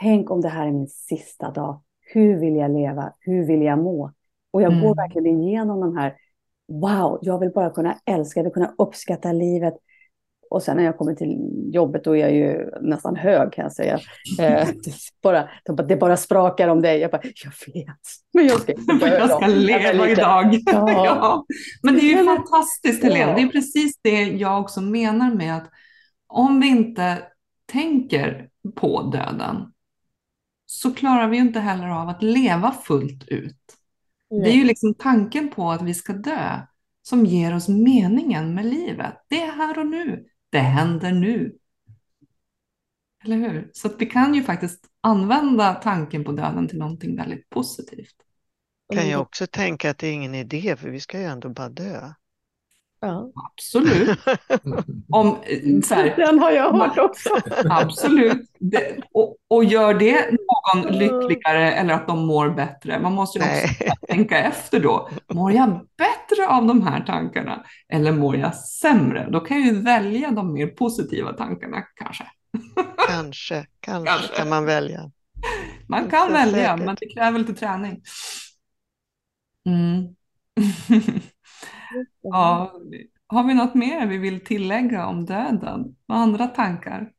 [0.00, 1.82] tänk om det här är min sista dag.
[2.00, 3.12] Hur vill jag leva?
[3.20, 4.12] Hur vill jag må?
[4.50, 4.96] Och jag går Mm.
[4.96, 6.16] verkligen igenom de här,
[6.68, 9.74] wow, jag vill bara kunna älska, jag vill kunna uppskatta livet.
[10.50, 11.36] Och sen när jag kommer till
[11.74, 14.00] jobbet då är jag ju nästan hög kan jag säga.
[14.40, 14.68] Eh,
[15.22, 16.98] bara, de bara, det bara sprakar om dig.
[16.98, 17.96] Jag bara, jag vet.
[18.34, 20.54] Men jag ska dö Jag ska leva idag.
[20.66, 20.90] Ja.
[21.06, 21.44] Ja.
[21.82, 23.30] Men det är ju fantastiskt Helene.
[23.30, 23.36] Ja.
[23.36, 25.70] Det är precis det jag också menar med att
[26.26, 27.18] om vi inte
[27.72, 29.56] tänker på döden
[30.66, 33.56] så klarar vi ju inte heller av att leva fullt ut.
[34.30, 36.60] Det är ju liksom tanken på att vi ska dö
[37.02, 39.14] som ger oss meningen med livet.
[39.28, 40.26] Det är här och nu.
[40.50, 41.58] Det händer nu.
[43.24, 43.70] Eller hur?
[43.72, 48.14] Så att vi kan ju faktiskt använda tanken på döden till någonting väldigt positivt.
[48.92, 49.10] Kan Mm.
[49.10, 52.12] jag också tänka att det är ingen idé för vi ska ju ändå bara dö.
[53.00, 53.30] Ja.
[53.52, 54.18] Absolut.
[55.12, 55.36] Om,
[55.84, 57.30] så här, Den har jag hört också.
[57.70, 58.50] Absolut.
[58.58, 62.98] Det, och, och gör det någon lyckligare eller att de mår bättre?
[63.00, 63.92] Man måste ju också Nej.
[64.08, 65.08] tänka efter då.
[65.32, 65.68] Mår jag
[65.98, 69.28] bättre av de här tankarna eller mår jag sämre?
[69.30, 72.24] Då kan jag ju välja de mer positiva tankarna kanske.
[73.08, 74.36] Kanske, kanske, Kanske.
[74.36, 75.10] kan man välja.
[75.88, 76.86] Man kan välja, säkert.
[76.86, 78.02] men det kräver lite träning.
[79.66, 80.14] Mm.
[82.22, 82.72] Ja,
[83.26, 85.96] har vi något mer vi vill tillägga om döden?
[86.08, 87.12] Några andra tankar?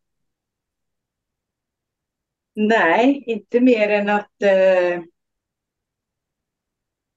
[2.56, 5.04] Nej, inte mer än att eh,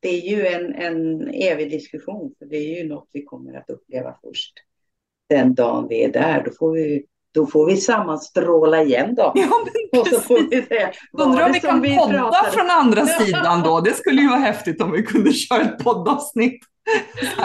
[0.00, 3.70] det är ju en, en evig diskussion, för det är ju något vi kommer att
[3.70, 4.52] uppleva först.
[5.28, 9.32] Den dagen vi är där, då får vi, då får vi sammanstråla igen då.
[9.34, 9.72] Ja, men
[10.50, 10.66] vi
[11.12, 12.50] var Undrar om vi kan podda pratade?
[12.52, 13.80] från andra sidan då.
[13.80, 16.64] Det skulle ju vara häftigt om vi kunde köra ett poddavsnitt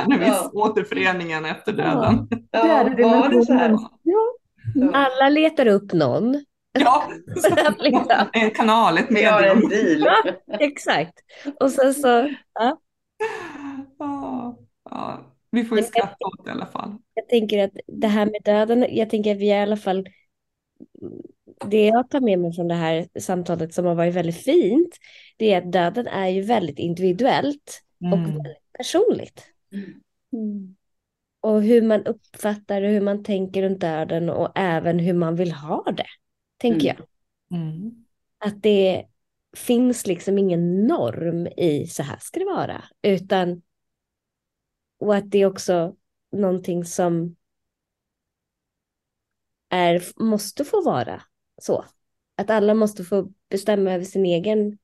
[0.08, 0.50] när vi Ja.
[0.54, 2.28] återföreningen efter döden.
[2.52, 3.78] Ja, Fjärde var det så här?
[4.04, 4.92] Ja.
[4.94, 6.44] Alla letar upp någon.
[6.80, 7.04] Ja,
[7.80, 8.06] Liksom.
[8.34, 10.00] en kanal, ett Vi har en medium.
[10.04, 10.36] deal.
[10.60, 11.14] Exakt.
[11.60, 12.08] Och sen så,
[12.54, 12.80] ja,
[14.00, 14.58] Ja,
[14.90, 15.20] ja,
[15.52, 16.96] vi får ju skratta åt det i alla fall.
[17.14, 20.06] jag tänker att det här med döden, jag tänker att vi i alla fall,
[21.66, 24.98] det jag tar med mig från det här samtalet som har varit väldigt fint,
[25.38, 28.26] det är att döden är ju väldigt individuellt och Mm.
[28.36, 29.46] väldigt personligt.
[30.34, 30.76] Mm.
[31.40, 35.52] Och hur man uppfattar och hur man tänker runt döden och även hur man vill
[35.52, 36.08] ha det,
[36.58, 36.96] tänker Mm.
[37.50, 37.60] jag.
[37.60, 38.06] Mm.
[38.38, 39.06] Att det
[39.58, 43.62] finns liksom ingen norm i så här ska det vara, utan
[44.98, 45.96] och att det är också
[46.32, 47.36] någonting som
[49.70, 51.22] är, måste få vara
[51.62, 51.86] så.
[52.36, 54.78] Att alla måste få bestämma över sin egen,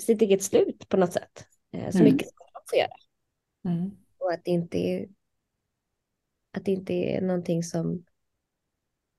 [0.00, 1.47] sitt eget slut på något sätt.
[1.72, 2.12] Eh, Så Mm.
[2.12, 2.90] mycket som de får göra.
[3.76, 3.90] Mm.
[4.18, 5.06] Och att det inte är,
[6.56, 8.04] att det inte är någonting som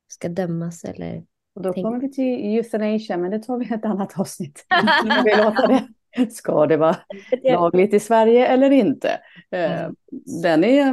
[0.08, 1.26] ska dömas eller...
[1.54, 4.66] Och då kommer vi till euthanasia, men det tar vi ett annat avsnitt.
[5.04, 6.32] Ska vi låta det?
[6.32, 6.96] Ska det vara
[7.44, 9.10] lagligt i Sverige eller inte?
[9.52, 9.96] Eh, Mm.
[10.44, 10.88] Den är,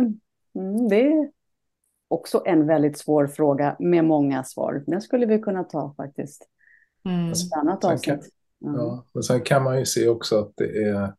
[0.55, 1.31] mm, det är
[2.09, 4.85] också en väldigt svår fråga med många svar.
[4.87, 6.49] Den skulle vi kunna ta faktiskt
[7.05, 7.33] Mm.
[7.33, 8.33] ett annat Sen avsnitt.
[8.65, 8.77] Mm.
[8.77, 11.15] Ja, men sen kan man ju se också att det är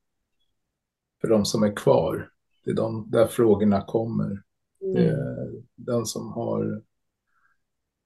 [1.27, 2.29] för de som är kvar.
[2.65, 4.43] Det är de där frågorna kommer.
[4.79, 5.19] Det Mm.
[5.19, 6.81] är den som har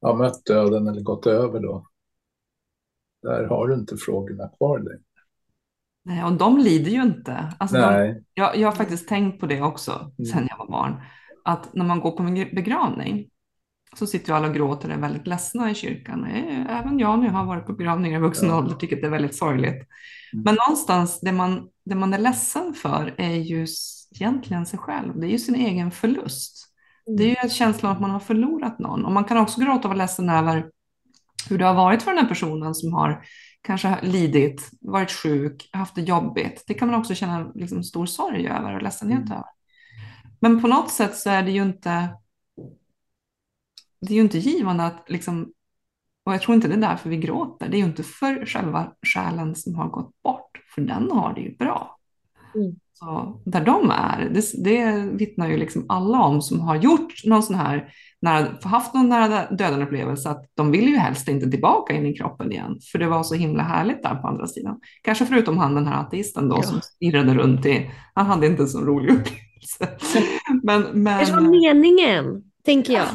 [0.01, 1.87] ja, mött döden eller gått över då.
[3.21, 5.03] Där har du inte frågorna kvar längre.
[6.03, 7.53] Nej, och de lider ju inte.
[7.59, 10.25] Alltså de, Nej, jag, jag har faktiskt tänkt på det också Mm.
[10.25, 11.01] sen jag var barn.
[11.45, 13.29] Att när man går på en begravning
[13.95, 16.25] så sitter ju alla och gråter och är väldigt ledsna i kyrkan.
[16.69, 19.35] Även jag jag har varit på begravningar i vuxen ålder tycker att det är väldigt
[19.35, 19.87] sorgligt.
[20.33, 20.43] Mm.
[20.43, 23.67] Men någonstans det man, det man är ledsen för är ju
[24.15, 25.19] egentligen sig själv.
[25.19, 26.67] Det är ju sin egen förlust.
[27.17, 29.05] Det är ju en känsla av att man har förlorat någon.
[29.05, 30.65] Och man kan också gråta och vara ledsen över
[31.49, 33.23] hur det har varit för den här personen som har
[33.61, 36.63] kanske lidit, varit sjuk, haft det jobbigt.
[36.67, 39.31] Det kan man också känna liksom stor sorg över och ledsenhet Mm.
[39.31, 39.45] över.
[40.39, 42.09] Men på något sätt så är det ju inte
[44.01, 45.51] det är ju inte givande att liksom,
[46.25, 48.91] och jag tror inte det är därför vi gråter, det är ju inte för själva
[49.13, 51.97] själen som har gått bort, för den har det ju bra.
[52.55, 52.75] Mm.
[52.93, 57.43] Så där de är, det, det vittnar ju liksom alla om som har gjort någon
[57.43, 61.93] sån här, nära, haft någon nära döden upplevelse, att de vill ju helst inte tillbaka
[61.93, 64.79] in i kroppen igen, för det var så himla härligt där på andra sidan.
[65.01, 66.63] Kanske förutom han den här ateisten då Ja.
[66.63, 70.07] som stirrade runt i, han hade inte en så rolig upplevelse.
[70.63, 73.07] Men, men, Det var meningen, tänker jag.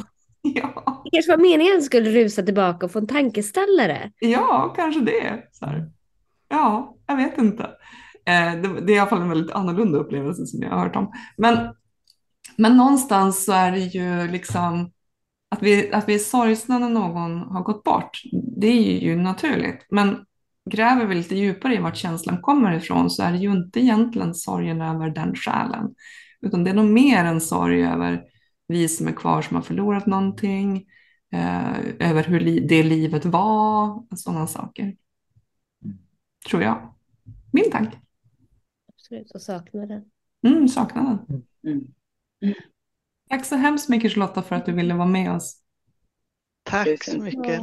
[0.55, 4.10] ja, Det kanske var meningen att han skulle rusa tillbaka och få en tankeställare.
[4.18, 5.43] ja, kanske det.
[5.52, 5.90] Så här.
[6.48, 7.62] Ja, jag vet inte.
[8.27, 10.97] Eh, det, det är i alla fall en väldigt annorlunda upplevelse som jag har hört
[10.97, 11.12] om.
[11.36, 11.74] Men,
[12.56, 14.93] men någonstans så är det ju liksom
[15.51, 18.20] att vi, att vi är sorgsna när någon har gått bort.
[18.60, 19.86] Det är ju naturligt.
[19.90, 20.16] Men
[20.70, 24.35] gräver vi lite djupare i vart känslan kommer ifrån så är det ju inte egentligen
[24.35, 25.94] sorgen över den själen.
[26.40, 28.23] Utan det är nog mer en sorg över
[28.66, 30.86] vi som är kvar som har förlorat någonting.
[31.32, 31.76] Eh,
[32.10, 34.02] över hur li det livet var.
[34.16, 34.97] Sådana saker.
[36.51, 36.94] Tror jag.
[37.52, 37.98] Min tanke.
[38.88, 40.05] Absolut, och saknaden.
[40.47, 41.18] Mm, saknaden.
[41.66, 41.86] Mm.
[43.30, 45.62] Tack så hemskt mycket Charlotta för att du ville vara med oss.
[46.62, 47.60] Tack så mycket.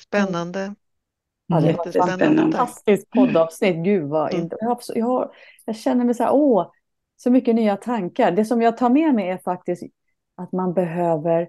[0.00, 0.74] Spännande.
[1.46, 2.42] Ja, det var ett Jättespännande.
[2.42, 3.84] fantastiskt poddavsnitt.
[3.84, 4.48] Gud vad Mm.
[4.60, 5.32] har, jag, har,
[5.64, 6.72] jag känner mig så här, åh,
[7.16, 8.32] så mycket nya tankar.
[8.32, 9.82] Det som jag tar med mig är faktiskt
[10.40, 11.48] att man behöver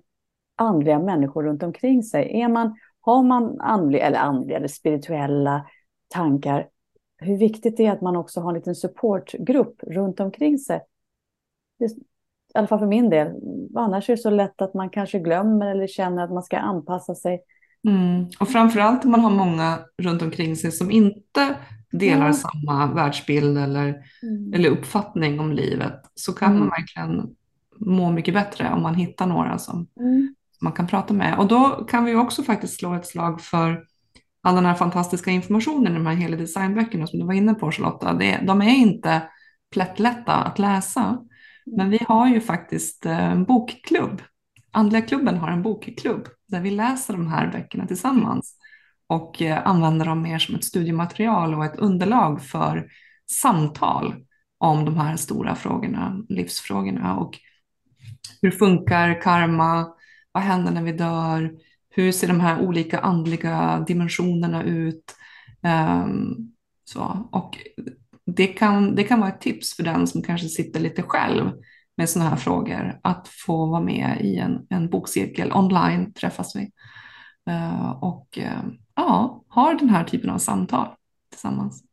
[0.55, 2.41] andliga människor runt omkring sig.
[2.41, 5.65] Är man, har man andliga eller andliga eller spirituella
[6.07, 6.67] tankar,
[7.17, 10.81] hur viktigt det är att man också har en liten supportgrupp runt omkring sig.
[11.79, 11.89] Det, I
[12.53, 13.31] alla fall för min del.
[13.75, 17.15] Annars är det så lätt att man kanske glömmer eller känner att man ska anpassa
[17.15, 17.41] sig.
[17.87, 18.25] Mm.
[18.39, 21.55] Och framförallt om man har många runt omkring sig som inte
[21.91, 22.33] delar Ja.
[22.33, 24.03] samma världsbild eller,
[24.55, 26.59] eller uppfattning om livet så kan Mm.
[26.59, 27.35] man verkligen
[27.85, 30.35] må mycket bättre om man hittar några som Mm.
[30.61, 31.37] man kan prata med.
[31.39, 33.83] Och då kan vi också faktiskt slå ett slag för
[34.43, 37.71] all den här fantastiska informationen i de här hela designböckerna som du var inne på
[37.71, 38.13] Charlotta.
[38.13, 39.21] Det, de är inte
[39.73, 41.19] plättlätta att läsa.
[41.65, 44.21] Men vi har ju faktiskt eh, en bokklubb.
[44.71, 48.55] Andliga klubben har en bokklubb där vi läser de här böckerna tillsammans
[49.07, 52.87] och eh, använder dem mer som ett studiematerial och ett underlag för
[53.31, 54.15] samtal
[54.57, 57.39] om de här stora frågorna, livsfrågorna och
[58.41, 59.87] hur funkar karma,
[60.31, 61.51] vad händer när vi dör,
[61.89, 65.15] hur ser de här olika andliga dimensionerna ut?
[65.63, 66.35] Ehm,
[66.83, 67.29] så.
[67.31, 67.57] Och
[68.25, 71.51] det kan, det kan vara ett tips för den som kanske sitter lite själv
[71.97, 75.51] med sådana här frågor, att få vara med i en, en bokcirkel.
[75.51, 76.71] Online träffas vi.
[77.49, 78.63] Eh, och eh,
[78.95, 80.87] ja, har den här typen av samtal
[81.29, 81.83] tillsammans.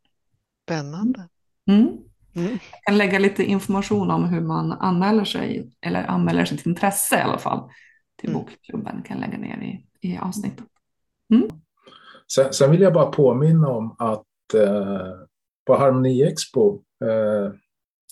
[0.65, 1.27] Spännande.
[1.69, 1.97] Mm.
[2.35, 2.49] Mm.
[2.51, 7.21] Jag kan lägga lite information om hur man anmäler sig, eller anmäler sitt intresse i
[7.21, 7.69] alla fall,
[8.15, 8.41] till Mm.
[8.41, 9.01] bokklubben.
[9.03, 9.57] kan lägga ner
[10.01, 10.65] i, i avsnittet.
[12.33, 15.11] Sen, sen vill jag bara påminna om att eh,
[15.65, 17.53] på Harmoni Expo eh,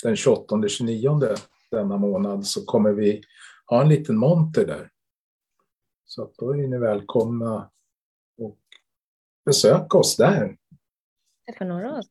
[0.04, 1.38] den 28-29
[1.72, 3.22] denna månad så kommer vi
[3.66, 4.90] ha en liten monter där.
[6.06, 7.70] Så att då är ni välkomna
[8.38, 8.58] och
[9.46, 10.58] besöka oss där.
[11.46, 12.08] Träffa några av oss.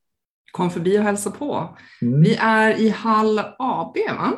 [0.57, 1.77] Kom förbi och hälsa på.
[2.03, 2.21] Mm.
[2.21, 4.33] Vi är i hall AB, va?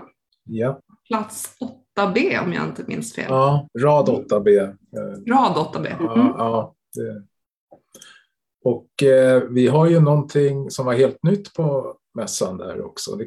[0.45, 0.81] Ja.
[1.09, 1.57] plats
[1.97, 3.27] 8B om jag inte minns fel.
[3.28, 4.59] ja, rad 8B.
[4.59, 5.97] Eh, Rad 8B.
[6.01, 6.27] Ja, Mm.
[6.39, 7.23] ja, det.
[8.65, 13.16] Och eh, vi har ju någonting som var helt nytt på mässan där också.
[13.16, 13.24] Det,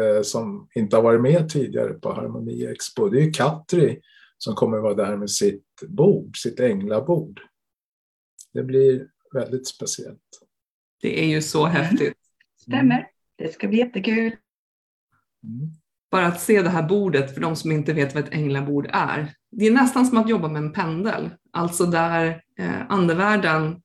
[0.00, 3.08] eh, som inte har varit med tidigare på Harmoni Expo.
[3.08, 4.00] Det är ju Katri
[4.38, 7.40] som kommer vara där med sitt bord, sitt änglabord.
[8.52, 10.20] Det blir väldigt speciellt.
[11.02, 12.14] Det är ju så häftigt.
[12.60, 13.06] Stämmer.
[13.36, 14.36] Det ska bli jättekul.
[15.44, 15.70] Mm.
[16.10, 19.34] Bara att se det här bordet, för de som inte vet vad ett änglabord är.
[19.50, 23.82] Det är nästan som att jobba med en pendel, alltså där eh, andevärlden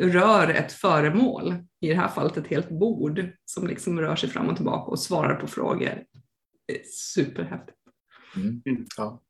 [0.00, 4.48] rör ett föremål, i det här fallet ett helt bord, som liksom rör sig fram
[4.48, 6.04] och tillbaka och svarar på frågor.
[6.66, 7.78] Det är superhäftigt.
[8.36, 8.62] Mm.
[8.96, 9.22] Ja.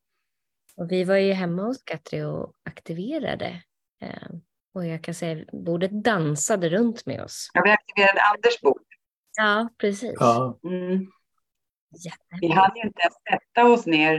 [0.77, 3.63] Och vi var ju hemma hos Katri och aktiverade.
[4.03, 4.29] Eh,
[4.75, 7.51] och jag kan säga bordet dansade runt med oss.
[7.55, 8.83] Ja, vi aktiverade Anders bord.
[9.37, 10.15] Ja, precis.
[10.21, 10.59] Ja.
[10.65, 11.07] Mm.
[12.41, 14.15] Vi hann ju inte ens sätta oss ner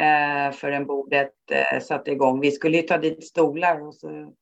[0.00, 2.40] eh, förrän bordet eh, satte igång.
[2.40, 4.34] Vi skulle ju ta dit stolar och så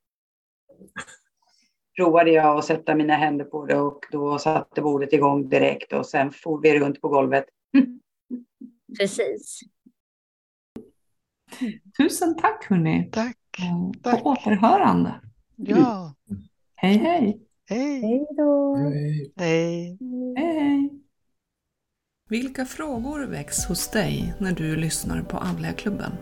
[1.97, 6.07] provade jag att sätta mina händer på det och då satte bordet igång direkt och
[6.07, 7.45] sen for vi runt på golvet.
[8.99, 9.61] Precis.
[11.99, 13.09] Tusen tack hörni.
[13.13, 13.37] Tack.
[14.03, 14.23] Tack.
[14.23, 15.21] På återhörande.
[15.57, 16.15] Ja.
[16.75, 17.41] Hej hej.
[17.69, 18.03] Hej.
[18.03, 18.77] Hej då!
[18.77, 19.33] Hej.
[19.37, 19.99] Hej.
[20.37, 20.91] Hej hej.
[22.29, 26.13] Vilka frågor väcks hos dig när du lyssnar på Andliga klubben?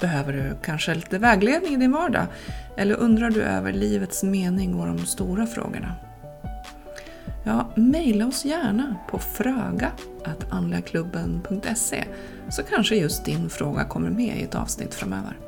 [0.00, 2.26] Behöver du kanske lite vägledning i din vardag?
[2.76, 5.94] Eller undrar du över livets mening och de stora frågorna?
[7.44, 12.04] Ja, mejla oss gärna på fröga.andligaklubben.se
[12.50, 15.38] så kanske just din fråga kommer med i ett avsnitt framöver.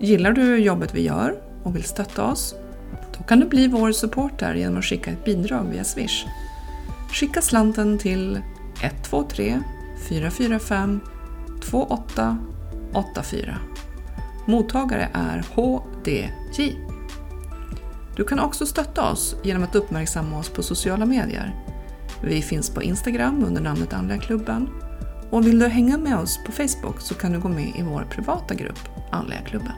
[0.00, 2.54] Gillar du jobbet vi gör och vill stötta oss?
[3.18, 6.26] Då kan du bli vår supporter genom att skicka ett bidrag via Swish.
[7.12, 8.40] Skicka slanten till
[8.82, 9.62] 123
[10.08, 11.00] 445
[11.70, 13.58] 2884.
[14.46, 16.76] Mottagare är HDJ.
[18.16, 21.54] Du kan också stötta oss genom att uppmärksamma oss på sociala medier.
[22.22, 24.68] Vi finns på Instagram under namnet Andliga klubben
[25.30, 28.06] och vill du hänga med oss på Facebook så kan du gå med i vår
[28.10, 29.72] privata grupp Andliga klubben.